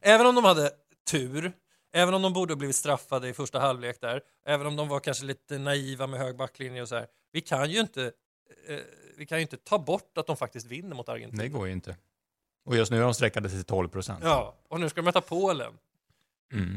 Även 0.02 0.26
om 0.26 0.36
de 0.36 0.44
hade 0.44 0.72
tur, 1.12 1.52
även 1.94 2.14
om 2.14 2.22
de 2.22 2.34
borde 2.34 2.54
ha 2.54 2.58
blivit 2.58 2.76
straffade 2.76 3.30
i 3.30 3.34
första 3.34 3.60
halvlek 3.60 4.02
där, 4.02 4.22
även 4.46 4.68
om 4.68 4.76
de 4.76 4.88
var 4.88 5.00
kanske 5.00 5.26
lite 5.26 5.58
naiva 5.58 6.08
med 6.08 6.20
hög 6.20 6.38
backlinje 6.38 6.82
och 6.82 6.90
så 6.90 6.96
här. 6.96 7.08
Vi 7.32 7.42
kan 7.42 7.70
ju 7.72 7.80
inte, 7.80 8.12
eh, 8.68 8.80
vi 9.20 9.26
kan 9.26 9.38
ju 9.38 9.42
inte 9.42 9.58
ta 9.58 9.80
bort 9.80 10.18
att 10.18 10.28
de 10.28 10.38
faktiskt 10.38 10.66
vinner 10.66 10.96
mot 10.96 11.10
Argentina. 11.10 11.44
Det 11.44 11.50
går 11.50 11.68
ju 11.68 11.74
inte. 11.74 11.98
Och 12.66 12.76
just 12.76 12.92
nu 12.92 12.98
är 12.98 13.02
de 13.02 13.14
sträckade 13.14 13.50
till 13.50 13.64
12 13.64 13.90
procent. 13.90 14.20
Ja, 14.24 14.56
och 14.68 14.80
nu 14.80 14.90
ska 14.90 15.02
de 15.02 15.06
möta 15.06 15.22
Polen. 15.22 15.78
Mm. 16.54 16.76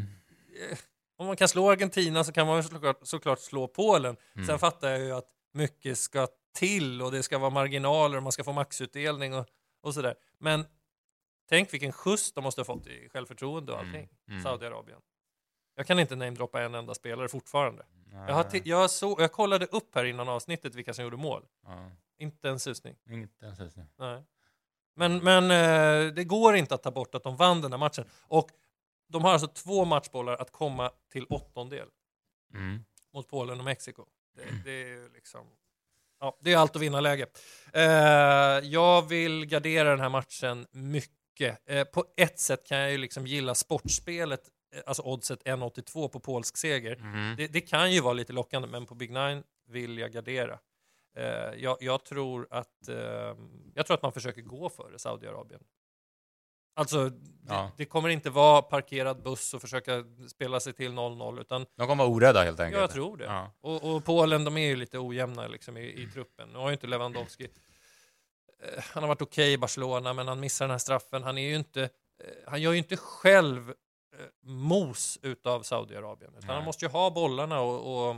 Eh, 0.70 0.78
Om 1.16 1.26
man 1.26 1.36
kan 1.36 1.48
slå 1.48 1.70
Argentina 1.70 2.24
så 2.24 2.32
kan 2.32 2.46
man 2.46 2.64
såklart, 2.64 2.98
såklart 3.02 3.38
slå 3.38 3.68
Polen. 3.68 4.16
Mm. 4.34 4.46
Sen 4.46 4.58
fattar 4.58 4.90
jag 4.90 5.00
ju 5.00 5.12
att 5.12 5.28
mycket 5.52 5.98
ska 5.98 6.28
till 6.54 7.02
och 7.02 7.12
det 7.12 7.22
ska 7.22 7.38
vara 7.38 7.50
marginaler 7.50 8.16
och 8.16 8.22
man 8.22 8.32
ska 8.32 8.44
få 8.44 8.52
maxutdelning 8.52 9.34
och, 9.34 9.46
och 9.82 9.94
sådär. 9.94 10.14
Men 10.38 10.64
tänk 11.48 11.72
vilken 11.72 11.92
skjuts 11.92 12.32
de 12.32 12.44
måste 12.44 12.60
ha 12.60 12.64
fått 12.64 12.86
i 12.86 13.08
självförtroende 13.08 13.72
och 13.72 13.78
allting. 13.78 14.08
Mm. 14.28 14.42
Saudiarabien. 14.42 15.00
Jag 15.74 15.86
kan 15.86 15.98
inte 15.98 16.16
namedroppa 16.16 16.62
en 16.62 16.74
enda 16.74 16.94
spelare 16.94 17.28
fortfarande. 17.28 17.84
Jag, 18.12 18.34
har 18.34 18.46
jag, 18.64 18.90
så, 18.90 19.16
jag 19.18 19.32
kollade 19.32 19.66
upp 19.66 19.94
här 19.94 20.04
innan 20.04 20.28
avsnittet 20.28 20.74
vilka 20.74 20.94
som 20.94 21.04
gjorde 21.04 21.16
mål. 21.16 21.42
Ja, 21.66 21.90
Inte 22.22 22.48
en 22.48 22.58
susning. 22.60 22.96
inte 23.10 23.44
ens 23.46 23.58
det. 23.74 23.86
Nej. 23.98 24.22
Men, 24.96 25.18
men 25.24 25.44
eh, 25.50 26.14
det 26.14 26.24
går 26.24 26.56
inte 26.56 26.74
att 26.74 26.82
ta 26.82 26.90
bort 26.90 27.14
att 27.14 27.22
de 27.22 27.36
vann 27.36 27.60
den 27.60 27.72
här 27.72 27.78
matchen. 27.78 28.04
Och 28.22 28.50
de 29.08 29.24
har 29.24 29.32
alltså 29.32 29.46
två 29.48 29.84
matchbollar 29.84 30.36
att 30.36 30.50
komma 30.52 30.90
till 31.12 31.26
åttondel 31.28 31.88
Mm. 32.54 32.84
mot 33.14 33.28
Polen 33.28 33.58
och 33.58 33.64
Mexiko. 33.64 34.04
Det, 34.36 34.44
det 34.64 34.90
är 34.92 35.14
liksom... 35.14 35.46
Ja, 36.20 36.38
det 36.40 36.52
är 36.52 36.56
allt 36.56 36.76
att 36.76 36.82
vinna 36.82 37.00
läge. 37.00 37.26
Eh, 37.72 37.82
jag 38.72 39.08
vill 39.08 39.46
gardera 39.46 39.90
den 39.90 40.00
här 40.00 40.08
matchen 40.08 40.66
mycket. 40.70 41.58
Eh, 41.70 41.84
på 41.84 42.04
ett 42.16 42.38
sätt 42.38 42.66
kan 42.66 42.78
jag 42.78 42.90
ju 42.90 42.98
liksom 42.98 43.26
gilla 43.26 43.54
sportspelet, 43.54 44.40
eh, 44.74 44.82
alltså 44.86 45.02
oddset 45.02 45.42
1,82 45.44 46.08
på 46.08 46.20
polsk 46.20 46.56
seger. 46.56 46.96
Mm. 46.96 47.36
Det, 47.36 47.46
det 47.46 47.60
kan 47.60 47.92
ju 47.92 48.00
vara 48.00 48.12
lite 48.14 48.32
lockande, 48.32 48.68
men 48.68 48.86
på 48.86 48.94
Big 48.94 49.10
Nine 49.10 49.42
vill 49.68 49.98
jag 49.98 50.12
gardera. 50.12 50.58
Eh, 51.16 51.24
jag, 51.56 51.76
jag, 51.80 52.04
tror 52.04 52.46
att, 52.50 52.88
eh, 52.88 52.96
jag 53.74 53.86
tror 53.86 53.94
att 53.94 54.02
man 54.02 54.12
försöker 54.12 54.42
gå 54.42 54.68
före 54.68 54.98
Saudiarabien. 54.98 55.60
Alltså, 56.74 57.08
det, 57.08 57.30
Ja. 57.48 57.70
det 57.76 57.84
kommer 57.84 58.08
inte 58.08 58.30
vara 58.30 58.62
parkerad 58.62 59.22
buss 59.22 59.54
och 59.54 59.60
försöka 59.60 60.04
spela 60.28 60.60
sig 60.60 60.72
till 60.72 60.92
0-0, 60.92 61.40
utan 61.40 61.66
De 61.76 61.86
kommer 61.88 62.04
vara 62.04 62.14
orädda 62.14 62.42
helt 62.42 62.60
enkelt. 62.60 62.80
jag 62.80 62.90
tror 62.90 63.16
det. 63.16 63.24
Ja. 63.24 63.50
Och, 63.60 63.94
och 63.94 64.04
Polen, 64.04 64.44
de 64.44 64.56
är 64.56 64.66
ju 64.66 64.76
lite 64.76 64.98
ojämna 64.98 65.46
liksom, 65.46 65.76
i, 65.76 66.02
i 66.02 66.06
truppen. 66.12 66.48
Nu 66.48 66.58
har 66.58 66.66
ju 66.68 66.72
inte 66.72 66.86
Lewandowski... 66.86 67.48
Eh, 68.62 68.84
han 68.92 69.02
har 69.02 69.08
varit 69.08 69.22
okej 69.22 69.52
i 69.52 69.58
Barcelona, 69.58 70.12
men 70.12 70.28
han 70.28 70.40
missar 70.40 70.64
den 70.64 70.70
här 70.70 70.78
straffen. 70.78 71.22
Han 71.22 71.38
är 71.38 71.48
ju 71.48 71.56
inte... 71.56 71.90
Han 72.46 72.60
gör 72.62 72.72
ju 72.72 72.78
inte 72.78 72.96
själv 72.96 73.74
mos 74.42 75.18
utav 75.22 75.62
Saudiarabien. 75.62 76.30
Utan 76.36 76.46
Nej. 76.46 76.56
han 76.56 76.64
måste 76.64 76.84
ju 76.84 76.90
ha 76.90 77.10
bollarna 77.10 77.60
och... 77.60 78.08
och 78.08 78.16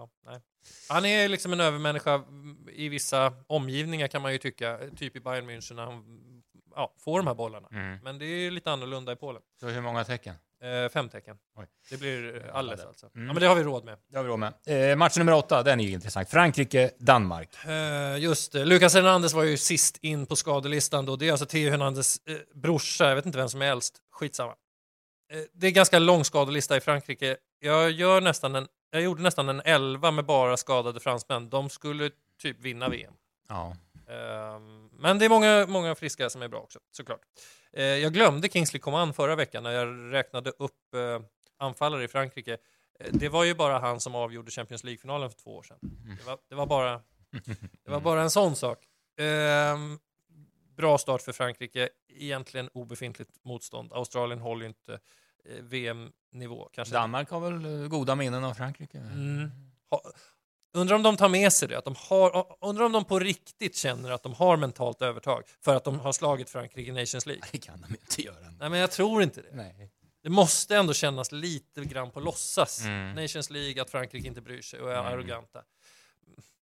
ja, 0.00 0.10
nej. 0.26 0.40
Han 0.88 1.04
är 1.04 1.28
liksom 1.28 1.52
en 1.52 1.60
övermänniska 1.60 2.24
i 2.72 2.88
vissa 2.88 3.32
omgivningar 3.46 4.08
kan 4.08 4.22
man 4.22 4.32
ju 4.32 4.38
tycka. 4.38 4.78
Typ 4.96 5.16
i 5.16 5.20
Bayern 5.20 5.50
München 5.50 5.74
när 5.74 5.86
han 5.86 6.04
ja, 6.74 6.94
får 6.98 7.18
de 7.18 7.26
här 7.26 7.34
bollarna. 7.34 7.68
Mm. 7.72 7.98
Men 8.02 8.18
det 8.18 8.24
är 8.24 8.50
lite 8.50 8.70
annorlunda 8.70 9.12
i 9.12 9.16
Polen. 9.16 9.42
Så 9.60 9.66
hur 9.66 9.80
många 9.80 10.04
tecken? 10.04 10.34
Eh, 10.62 10.88
fem 10.88 11.08
tecken. 11.08 11.36
Oj. 11.56 11.66
Det 11.90 11.96
blir 11.96 12.50
alldeles 12.52 12.84
alltså. 12.84 13.10
Mm. 13.14 13.26
Ja, 13.26 13.32
men 13.32 13.40
det 13.40 13.48
har 13.48 13.54
vi 13.54 13.62
råd 13.62 13.84
med. 13.84 13.98
Det 14.08 14.16
har 14.16 14.24
vi 14.24 14.30
råd 14.30 14.38
med. 14.38 14.90
Eh, 14.90 14.96
match 14.96 15.16
nummer 15.16 15.32
åtta, 15.32 15.62
den 15.62 15.80
är 15.80 15.84
ju 15.84 15.90
intressant. 15.90 16.28
Frankrike-Danmark. 16.28 17.64
Eh, 17.64 18.18
just 18.18 18.52
det. 18.52 18.64
Lucas 18.64 18.94
Hernandez 18.94 19.32
var 19.32 19.42
ju 19.42 19.56
sist 19.56 19.98
in 20.02 20.26
på 20.26 20.36
skadelistan 20.36 21.06
då. 21.06 21.16
Det 21.16 21.28
är 21.28 21.32
alltså 21.32 21.46
Theo 21.46 21.70
Hernandez 21.70 22.20
eh, 22.26 22.36
brorsa. 22.54 23.08
Jag 23.08 23.14
vet 23.14 23.26
inte 23.26 23.38
vem 23.38 23.48
som 23.48 23.62
är 23.62 23.66
äldst. 23.66 23.98
Skitsamma. 24.12 24.54
Eh, 25.32 25.40
det 25.52 25.66
är 25.66 25.70
ganska 25.70 25.98
lång 25.98 26.24
skadelista 26.24 26.76
i 26.76 26.80
Frankrike. 26.80 27.36
Jag, 27.60 27.90
gör 27.90 28.20
nästan 28.20 28.54
en, 28.54 28.68
jag 28.90 29.02
gjorde 29.02 29.22
nästan 29.22 29.48
en 29.48 29.62
11 29.64 30.10
med 30.10 30.24
bara 30.24 30.56
skadade 30.56 31.00
fransmän. 31.00 31.50
De 31.50 31.70
skulle 31.70 32.10
typ 32.38 32.60
vinna 32.60 32.88
VM. 32.88 33.14
Ja. 33.48 33.76
Ehm, 34.10 34.90
men 34.92 35.18
det 35.18 35.24
är 35.24 35.28
många, 35.28 35.66
många 35.68 35.94
friska 35.94 36.30
som 36.30 36.42
är 36.42 36.48
bra 36.48 36.60
också, 36.60 36.78
såklart. 36.90 37.20
Eh, 37.72 37.84
jag 37.84 38.12
glömde 38.12 38.48
Kingsley 38.48 38.80
Coman 38.80 39.14
förra 39.14 39.36
veckan 39.36 39.62
när 39.62 39.70
jag 39.70 40.12
räknade 40.12 40.50
upp 40.50 40.94
eh, 40.94 41.20
anfallare 41.58 42.04
i 42.04 42.08
Frankrike. 42.08 42.58
Eh, 43.00 43.12
det 43.12 43.28
var 43.28 43.44
ju 43.44 43.54
bara 43.54 43.78
han 43.78 44.00
som 44.00 44.14
avgjorde 44.14 44.50
Champions 44.50 44.84
League-finalen 44.84 45.30
för 45.30 45.38
två 45.38 45.56
år 45.56 45.62
sedan. 45.62 45.78
Det 46.18 46.26
var, 46.26 46.38
det 46.48 46.54
var, 46.54 46.66
bara, 46.66 46.92
det 47.84 47.90
var 47.90 48.00
bara 48.00 48.22
en 48.22 48.30
sån 48.30 48.56
sak. 48.56 48.78
Ehm, 49.16 49.98
bra 50.76 50.98
start 50.98 51.22
för 51.22 51.32
Frankrike, 51.32 51.88
egentligen 52.08 52.68
obefintligt 52.72 53.44
motstånd. 53.44 53.92
Australien 53.92 54.40
håller 54.40 54.62
ju 54.62 54.68
inte 54.68 54.98
VM-nivå. 55.60 56.68
Kanske 56.72 56.94
Danmark 56.94 57.30
har 57.30 57.40
väl 57.40 57.82
eh, 57.82 57.88
goda 57.88 58.14
minnen 58.14 58.44
av 58.44 58.54
Frankrike? 58.54 58.98
Mm. 58.98 59.50
Ha, 59.90 60.02
undrar 60.74 60.96
om 60.96 61.02
de 61.02 61.16
tar 61.16 61.28
med 61.28 61.52
sig 61.52 61.68
det, 61.68 61.78
att 61.78 61.84
de 61.84 61.94
har, 61.98 62.46
undrar 62.60 62.84
om 62.84 62.92
de 62.92 63.04
på 63.04 63.18
riktigt 63.18 63.76
känner 63.76 64.10
att 64.10 64.22
de 64.22 64.32
har 64.34 64.56
mentalt 64.56 65.02
övertag 65.02 65.42
för 65.60 65.76
att 65.76 65.84
de 65.84 66.00
har 66.00 66.12
slagit 66.12 66.50
Frankrike 66.50 66.90
i 66.90 66.92
Nations 66.92 67.26
League. 67.26 67.42
Det 67.52 67.58
kan 67.58 67.80
de 67.80 67.90
inte 67.90 68.22
göra. 68.22 68.50
Nej, 68.60 68.70
men 68.70 68.78
jag 68.80 68.90
tror 68.90 69.22
inte 69.22 69.42
det. 69.42 69.50
Nej. 69.52 69.90
Det 70.22 70.30
måste 70.30 70.76
ändå 70.76 70.92
kännas 70.92 71.32
lite 71.32 71.84
grann 71.84 72.10
på 72.10 72.20
låtsas. 72.20 72.80
Mm. 72.84 73.14
Nations 73.14 73.50
League, 73.50 73.82
att 73.82 73.90
Frankrike 73.90 74.28
inte 74.28 74.40
bryr 74.40 74.62
sig 74.62 74.80
och 74.80 74.90
är 74.92 74.98
Mm. 75.00 75.12
arroganta. 75.12 75.62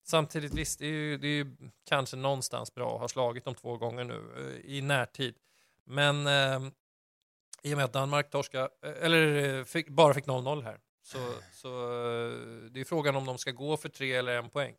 Samtidigt, 0.07 0.55
visst, 0.55 0.79
det 0.79 0.87
är, 0.87 0.90
ju, 0.90 1.18
det 1.18 1.27
är 1.27 1.31
ju 1.44 1.57
kanske 1.88 2.16
någonstans 2.16 2.74
bra 2.74 2.94
att 2.94 3.00
ha 3.00 3.09
slagit 3.09 3.44
dem 3.44 3.55
två 3.55 3.77
gånger 3.77 4.05
nu 4.05 4.22
eh, 4.64 4.74
i 4.77 4.81
närtid. 4.81 5.35
Men 5.85 6.27
eh, 6.27 6.61
i 7.64 7.74
och 7.74 7.77
med 7.77 7.85
att 7.85 7.92
Danmark 7.92 8.31
torska, 8.31 8.68
eh, 8.83 9.05
eller 9.05 9.57
eh, 9.59 9.64
fick, 9.64 9.88
bara 9.88 10.14
fick 10.14 10.27
0-0 10.27 10.62
här, 10.62 10.79
så, 11.03 11.18
så 11.53 11.68
eh, 11.68 12.70
det 12.70 12.81
är 12.81 12.85
frågan 12.85 13.16
om 13.16 13.27
de 13.27 13.38
ska 13.38 13.50
gå 13.50 13.77
för 13.77 13.88
tre 13.88 14.12
eller 14.12 14.37
en 14.37 14.50
poäng. 14.50 14.74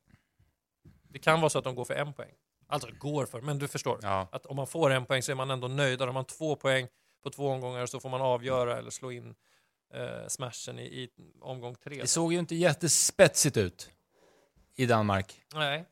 Det 1.09 1.19
kan 1.19 1.41
vara 1.41 1.49
så 1.49 1.57
att 1.57 1.63
de 1.63 1.75
går 1.75 1.85
för 1.85 1.93
en 1.93 2.13
poäng. 2.13 2.33
Alltså 2.67 2.89
går 2.99 3.25
för, 3.25 3.41
men 3.41 3.59
du 3.59 3.67
förstår. 3.67 3.99
Ja. 4.01 4.27
Att 4.31 4.45
om 4.45 4.55
man 4.55 4.67
får 4.67 4.89
en 4.89 5.05
poäng 5.05 5.21
så 5.21 5.31
är 5.31 5.35
man 5.35 5.51
ändå 5.51 5.67
nöjd. 5.67 6.01
Har 6.01 6.11
man 6.11 6.25
två 6.25 6.55
poäng 6.55 6.87
på 7.23 7.29
två 7.29 7.49
omgångar 7.49 7.85
så 7.85 7.99
får 7.99 8.09
man 8.09 8.21
avgöra 8.21 8.77
eller 8.77 8.89
slå 8.89 9.11
in 9.11 9.35
eh, 9.93 10.27
smashen 10.27 10.79
i, 10.79 10.83
i 10.83 11.09
omgång 11.41 11.75
tre. 11.75 12.01
Det 12.01 12.07
såg 12.07 12.33
ju 12.33 12.39
inte 12.39 12.55
jättespetsigt 12.55 13.57
ut 13.57 13.91
i 14.75 14.85
Danmark. 14.85 15.41
Nej. 15.53 15.85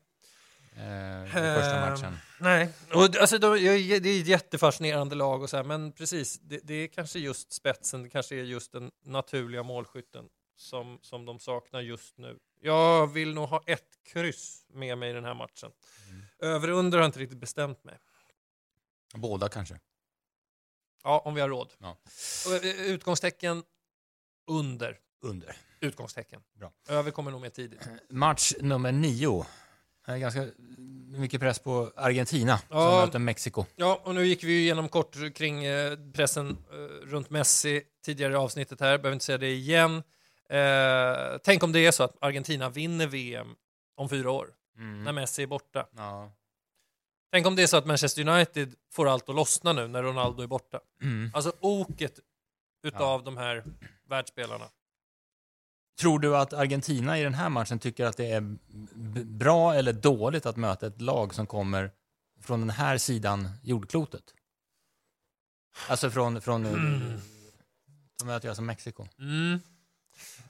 Eh, 0.76 1.24
i 1.24 1.28
första 1.28 1.76
Ehm, 1.76 1.90
matchen. 1.90 2.16
Nej, 2.40 2.68
och, 2.94 3.16
alltså, 3.16 3.38
de, 3.38 3.54
det 3.54 4.08
är 4.08 4.20
ett 4.20 4.26
jättefascinerande 4.26 5.14
lag 5.14 5.42
och 5.42 5.50
så 5.50 5.56
här, 5.56 5.64
men 5.64 5.92
precis, 5.92 6.38
det, 6.38 6.60
det 6.64 6.74
är 6.74 6.86
kanske 6.88 7.18
just 7.18 7.52
spetsen, 7.52 8.02
det 8.02 8.08
kanske 8.08 8.34
är 8.34 8.42
just 8.42 8.72
den 8.72 8.90
naturliga 9.04 9.62
målskytten 9.62 10.24
som, 10.56 10.98
som 11.02 11.24
de 11.24 11.38
saknar 11.38 11.80
just 11.80 12.18
nu. 12.18 12.38
Jag 12.60 13.06
vill 13.06 13.34
nog 13.34 13.48
ha 13.48 13.62
ett 13.66 13.98
kryss 14.12 14.64
med 14.72 14.98
mig 14.98 15.10
i 15.10 15.12
den 15.12 15.24
här 15.24 15.34
matchen. 15.34 15.70
Mm. 16.08 16.22
Över 16.38 16.70
och 16.70 16.78
under 16.78 16.98
har 16.98 17.02
jag 17.02 17.08
inte 17.08 17.18
riktigt 17.20 17.38
bestämt 17.40 17.84
mig. 17.84 17.98
Båda 19.14 19.48
kanske. 19.48 19.78
Ja, 21.04 21.22
om 21.24 21.34
vi 21.34 21.40
har 21.40 21.48
råd. 21.48 21.72
Ja. 21.78 21.96
Och, 22.46 22.64
eh, 22.64 22.86
Utgångstecken 22.86 23.62
under. 24.46 24.98
Under. 25.22 25.56
Utgångstecken. 25.80 26.42
Bra. 26.52 26.72
Över 26.88 27.10
kommer 27.10 27.30
nog 27.30 27.40
mer 27.40 27.50
tidigt. 27.50 27.88
Match 28.10 28.52
nummer 28.60 28.92
nio. 28.92 29.46
Det 30.06 30.12
är 30.12 30.18
ganska 30.18 30.46
mycket 31.18 31.40
press 31.40 31.58
på 31.58 31.92
Argentina 31.96 32.58
som 32.58 32.66
Ja. 32.78 33.00
möter 33.06 33.18
Mexiko. 33.18 33.64
Ja, 33.76 34.00
och 34.04 34.14
nu 34.14 34.26
gick 34.26 34.44
vi 34.44 34.52
ju 34.52 34.58
igenom 34.60 34.88
kort 34.88 35.16
kring 35.34 35.64
eh, 35.64 35.98
pressen 36.14 36.50
eh, 36.72 37.06
runt 37.06 37.30
Messi 37.30 37.82
tidigare 38.04 38.32
i 38.32 38.36
avsnittet 38.36 38.80
här, 38.80 38.98
behöver 38.98 39.12
inte 39.12 39.24
säga 39.24 39.38
det 39.38 39.50
igen. 39.50 40.02
Eh, 40.50 41.38
tänk 41.44 41.62
om 41.62 41.72
det 41.72 41.86
är 41.86 41.90
så 41.92 42.02
att 42.02 42.16
Argentina 42.20 42.68
vinner 42.68 43.06
VM 43.06 43.54
om 43.96 44.08
fyra 44.08 44.30
år, 44.30 44.48
Mm. 44.78 45.04
när 45.04 45.12
Messi 45.12 45.42
är 45.42 45.46
borta. 45.46 45.86
Ja. 45.96 46.32
Tänk 47.32 47.46
om 47.46 47.56
det 47.56 47.62
är 47.62 47.66
så 47.66 47.76
att 47.76 47.86
Manchester 47.86 48.28
United 48.28 48.74
får 48.92 49.08
allt 49.08 49.28
att 49.28 49.34
lossna 49.34 49.72
nu 49.72 49.88
när 49.88 50.02
Ronaldo 50.02 50.42
är 50.42 50.46
borta. 50.46 50.80
Mm. 51.02 51.30
Alltså 51.34 51.52
oket 51.60 52.20
utav 52.82 53.24
de 53.24 53.36
här 53.36 53.64
världsspelarna. 54.08 54.64
Tror 56.00 56.18
du 56.18 56.36
att 56.36 56.52
Argentina 56.52 57.18
i 57.18 57.22
den 57.22 57.34
här 57.34 57.48
matchen 57.48 57.78
tycker 57.78 58.06
att 58.06 58.16
det 58.16 58.30
är 58.30 58.56
bra 59.24 59.74
eller 59.74 59.92
dåligt 59.92 60.46
att 60.46 60.56
möta 60.56 60.86
ett 60.86 61.00
lag 61.00 61.34
som 61.34 61.46
kommer 61.46 61.90
från 62.40 62.60
den 62.60 62.70
här 62.70 62.98
sidan 62.98 63.48
jordklotet? 63.62 64.24
Alltså 65.88 66.10
från... 66.10 66.40
från 66.40 66.66
Mm. 66.66 67.20
De 68.18 68.24
möter 68.26 68.46
ju 68.46 68.50
alltså 68.50 68.62
Mexiko. 68.62 69.06
Mm. 69.18 69.60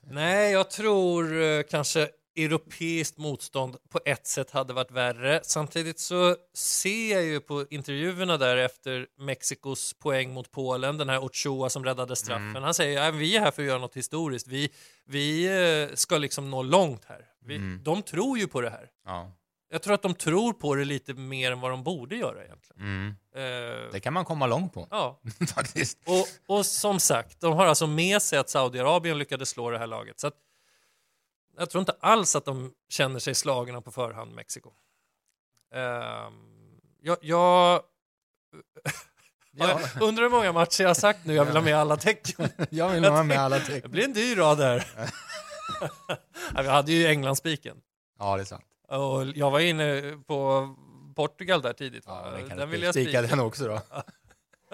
Nej, 0.02 0.52
jag 0.52 0.70
tror 0.70 1.42
eh, 1.42 1.62
kanske 1.62 2.08
europeiskt 2.36 3.18
motstånd 3.18 3.76
på 3.90 4.00
ett 4.04 4.26
sätt 4.26 4.50
hade 4.50 4.72
varit 4.72 4.90
värre. 4.90 5.40
Samtidigt 5.42 5.98
så 6.00 6.36
ser 6.54 7.12
jag 7.14 7.24
ju 7.24 7.40
på 7.40 7.66
intervjuerna 7.70 8.36
där 8.36 8.56
efter 8.56 9.06
Mexikos 9.18 9.94
poäng 9.94 10.32
mot 10.34 10.50
Polen, 10.50 10.98
den 10.98 11.08
här 11.08 11.18
Ochoa 11.24 11.70
som 11.70 11.84
räddade 11.84 12.16
straffen. 12.16 12.48
Mm. 12.50 12.62
Han 12.62 12.74
säger 12.74 13.08
att 13.08 13.14
vi 13.14 13.36
är 13.36 13.40
här 13.40 13.50
för 13.50 13.62
att 13.62 13.68
göra 13.68 13.78
något 13.78 13.96
historiskt. 13.96 14.46
Vi, 14.48 14.70
vi 15.06 15.44
eh, 15.90 15.94
ska 15.94 16.18
liksom 16.18 16.50
nå 16.50 16.62
långt 16.62 17.04
här. 17.04 17.26
Vi, 17.46 17.56
Mm. 17.56 17.80
De 17.84 18.02
tror 18.02 18.38
ju 18.38 18.46
på 18.46 18.60
det 18.60 18.70
här. 18.70 18.90
Ja. 19.06 19.32
Jag 19.70 19.82
tror 19.82 19.94
att 19.94 20.02
de 20.02 20.14
tror 20.14 20.52
på 20.52 20.74
det 20.74 20.84
lite 20.84 21.14
mer 21.14 21.52
än 21.52 21.60
vad 21.60 21.70
de 21.70 21.82
borde 21.82 22.16
göra 22.16 22.44
egentligen. 22.44 22.82
Mm. 22.82 23.14
Eh, 23.36 23.92
Det 23.92 24.00
kan 24.00 24.12
man 24.12 24.24
komma 24.24 24.46
långt 24.46 24.72
på, 24.74 24.88
ja, 24.90 25.20
faktiskt. 25.54 25.98
och, 26.06 26.56
och 26.58 26.66
som 26.66 27.00
sagt, 27.00 27.40
de 27.40 27.52
har 27.52 27.66
alltså 27.66 27.86
med 27.86 28.22
sig 28.22 28.38
att 28.38 28.48
Saudiarabien 28.50 29.18
lyckades 29.18 29.48
slå 29.48 29.70
det 29.70 29.78
här 29.78 29.86
laget. 29.86 30.20
Så 30.20 30.26
att, 30.26 30.34
jag 31.58 31.70
tror 31.70 31.80
inte 31.80 31.96
alls 32.00 32.36
att 32.36 32.44
de 32.44 32.72
känner 32.88 33.18
sig 33.18 33.34
slagna 33.34 33.80
på 33.80 33.90
förhand, 33.92 34.34
Mexiko. 34.34 34.72
Ehm, 35.74 36.78
jag, 37.00 37.18
jag 37.20 37.82
Ja. 39.56 39.80
undrar 40.00 40.22
hur 40.22 40.30
många 40.30 40.52
matcher 40.52 40.82
jag 40.82 40.88
har 40.88 40.94
sagt 40.94 41.26
nu, 41.26 41.34
jag 41.34 41.44
vill 41.44 41.56
ha 41.56 41.62
med 41.62 41.76
alla 41.76 41.96
tecken. 41.96 42.48
Jag 42.70 42.88
vill 42.88 43.04
ha 43.04 43.22
med 43.22 43.38
alla 43.38 43.58
Det 43.58 43.64
tecken. 43.64 43.90
blir 43.90 44.04
en 44.04 44.12
dyr 44.12 44.36
rad 44.36 44.58
här. 44.60 44.86
Vi 46.62 46.68
hade 46.68 46.92
ju 46.92 47.06
Englandsspiken. 47.06 47.76
Ja, 48.18 48.36
det 48.36 48.42
är 48.42 48.44
sant. 48.44 48.64
Och 48.88 49.26
jag 49.34 49.50
var 49.50 49.60
inne 49.60 50.18
på 50.26 50.68
Portugal 51.16 51.62
där 51.62 51.72
tidigt. 51.72 52.04
Ja, 52.06 52.30
den 52.48 52.58
den 52.58 52.70
vill 52.70 52.82
jag 52.82 52.94
spika. 52.94 53.22
den 53.22 53.40
också 53.40 53.64
då. 53.68 53.80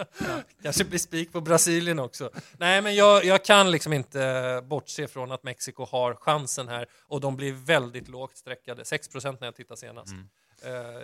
Kanske 0.63 0.85
blir 0.85 0.99
spik 0.99 1.33
på 1.33 1.41
Brasilien 1.41 1.99
också. 1.99 2.31
Nej, 2.59 2.83
men 2.83 2.95
jag, 2.95 3.25
jag 3.25 3.45
kan 3.45 3.71
liksom 3.71 3.93
inte 3.93 4.63
bortse 4.65 5.09
från 5.09 5.33
att 5.33 5.43
Mexiko 5.43 5.85
har 5.85 6.15
chansen 6.15 6.69
här 6.69 6.87
och 7.07 7.21
de 7.21 7.37
blir 7.37 7.53
väldigt 7.53 8.09
lågt 8.09 8.37
streckade. 8.37 8.83
6% 8.83 9.37
när 9.41 9.47
jag 9.47 9.55
tittade 9.57 9.81
senast. 9.81 10.13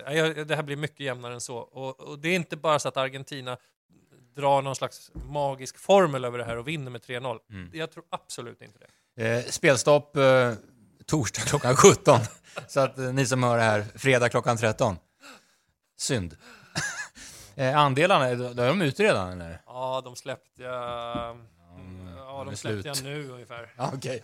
Eh, 0.07 0.15
jag- 0.17 0.47
det 0.49 0.57
här 0.57 0.63
blir 0.63 0.77
mycket 0.77 1.01
jämnare 1.01 1.35
än 1.35 1.41
så. 1.41 1.57
Och, 1.57 2.01
och 2.01 2.19
det 2.19 2.29
är 2.29 2.35
inte 2.35 2.57
bara 2.57 2.79
så 2.79 2.89
att 2.89 2.97
Argentina 2.97 3.57
drar 4.37 4.63
någon 4.63 4.77
slags 4.77 5.11
magisk 5.15 5.79
formel 5.79 6.25
över 6.25 6.39
det 6.39 6.45
här 6.45 6.57
och 6.57 6.69
vinner 6.69 6.91
med 6.91 7.01
3-0. 7.03 7.39
Jag 7.73 7.91
tror 7.93 8.05
absolut 8.11 8.63
inte 8.63 8.79
det. 8.79 9.25
Eh, 9.37 9.45
spelstopp 9.45 10.17
eh, 10.17 10.53
torsdag 11.07 11.43
klockan 11.43 11.77
17. 11.77 12.21
Så 12.69 12.81
att 12.81 12.99
eh, 12.99 13.13
ni 13.13 13.27
som 13.27 13.43
hör 13.43 13.57
det 13.57 13.63
här, 13.63 13.85
fredag 13.95 14.29
klockan 14.29 14.57
13. 14.57 14.97
Synd. 15.99 16.37
Eh, 17.57 17.79
andelarna, 17.79 18.29
är 18.29 18.37
de- 18.37 18.59
är 18.59 18.69
de 18.69 18.83
ute 18.83 19.03
redan 19.03 19.33
eller? 19.41 19.61
Ja, 19.67 20.01
de 20.05 20.17
släppte 20.17 20.63
jag... 20.63 21.39
Ja, 22.17 22.45
de 22.47 22.57
släppte 22.57 22.89
jag 22.89 23.03
nu 23.05 23.29
ungefär. 23.31 23.73
Ja, 23.77 23.91
okej. 23.95 24.23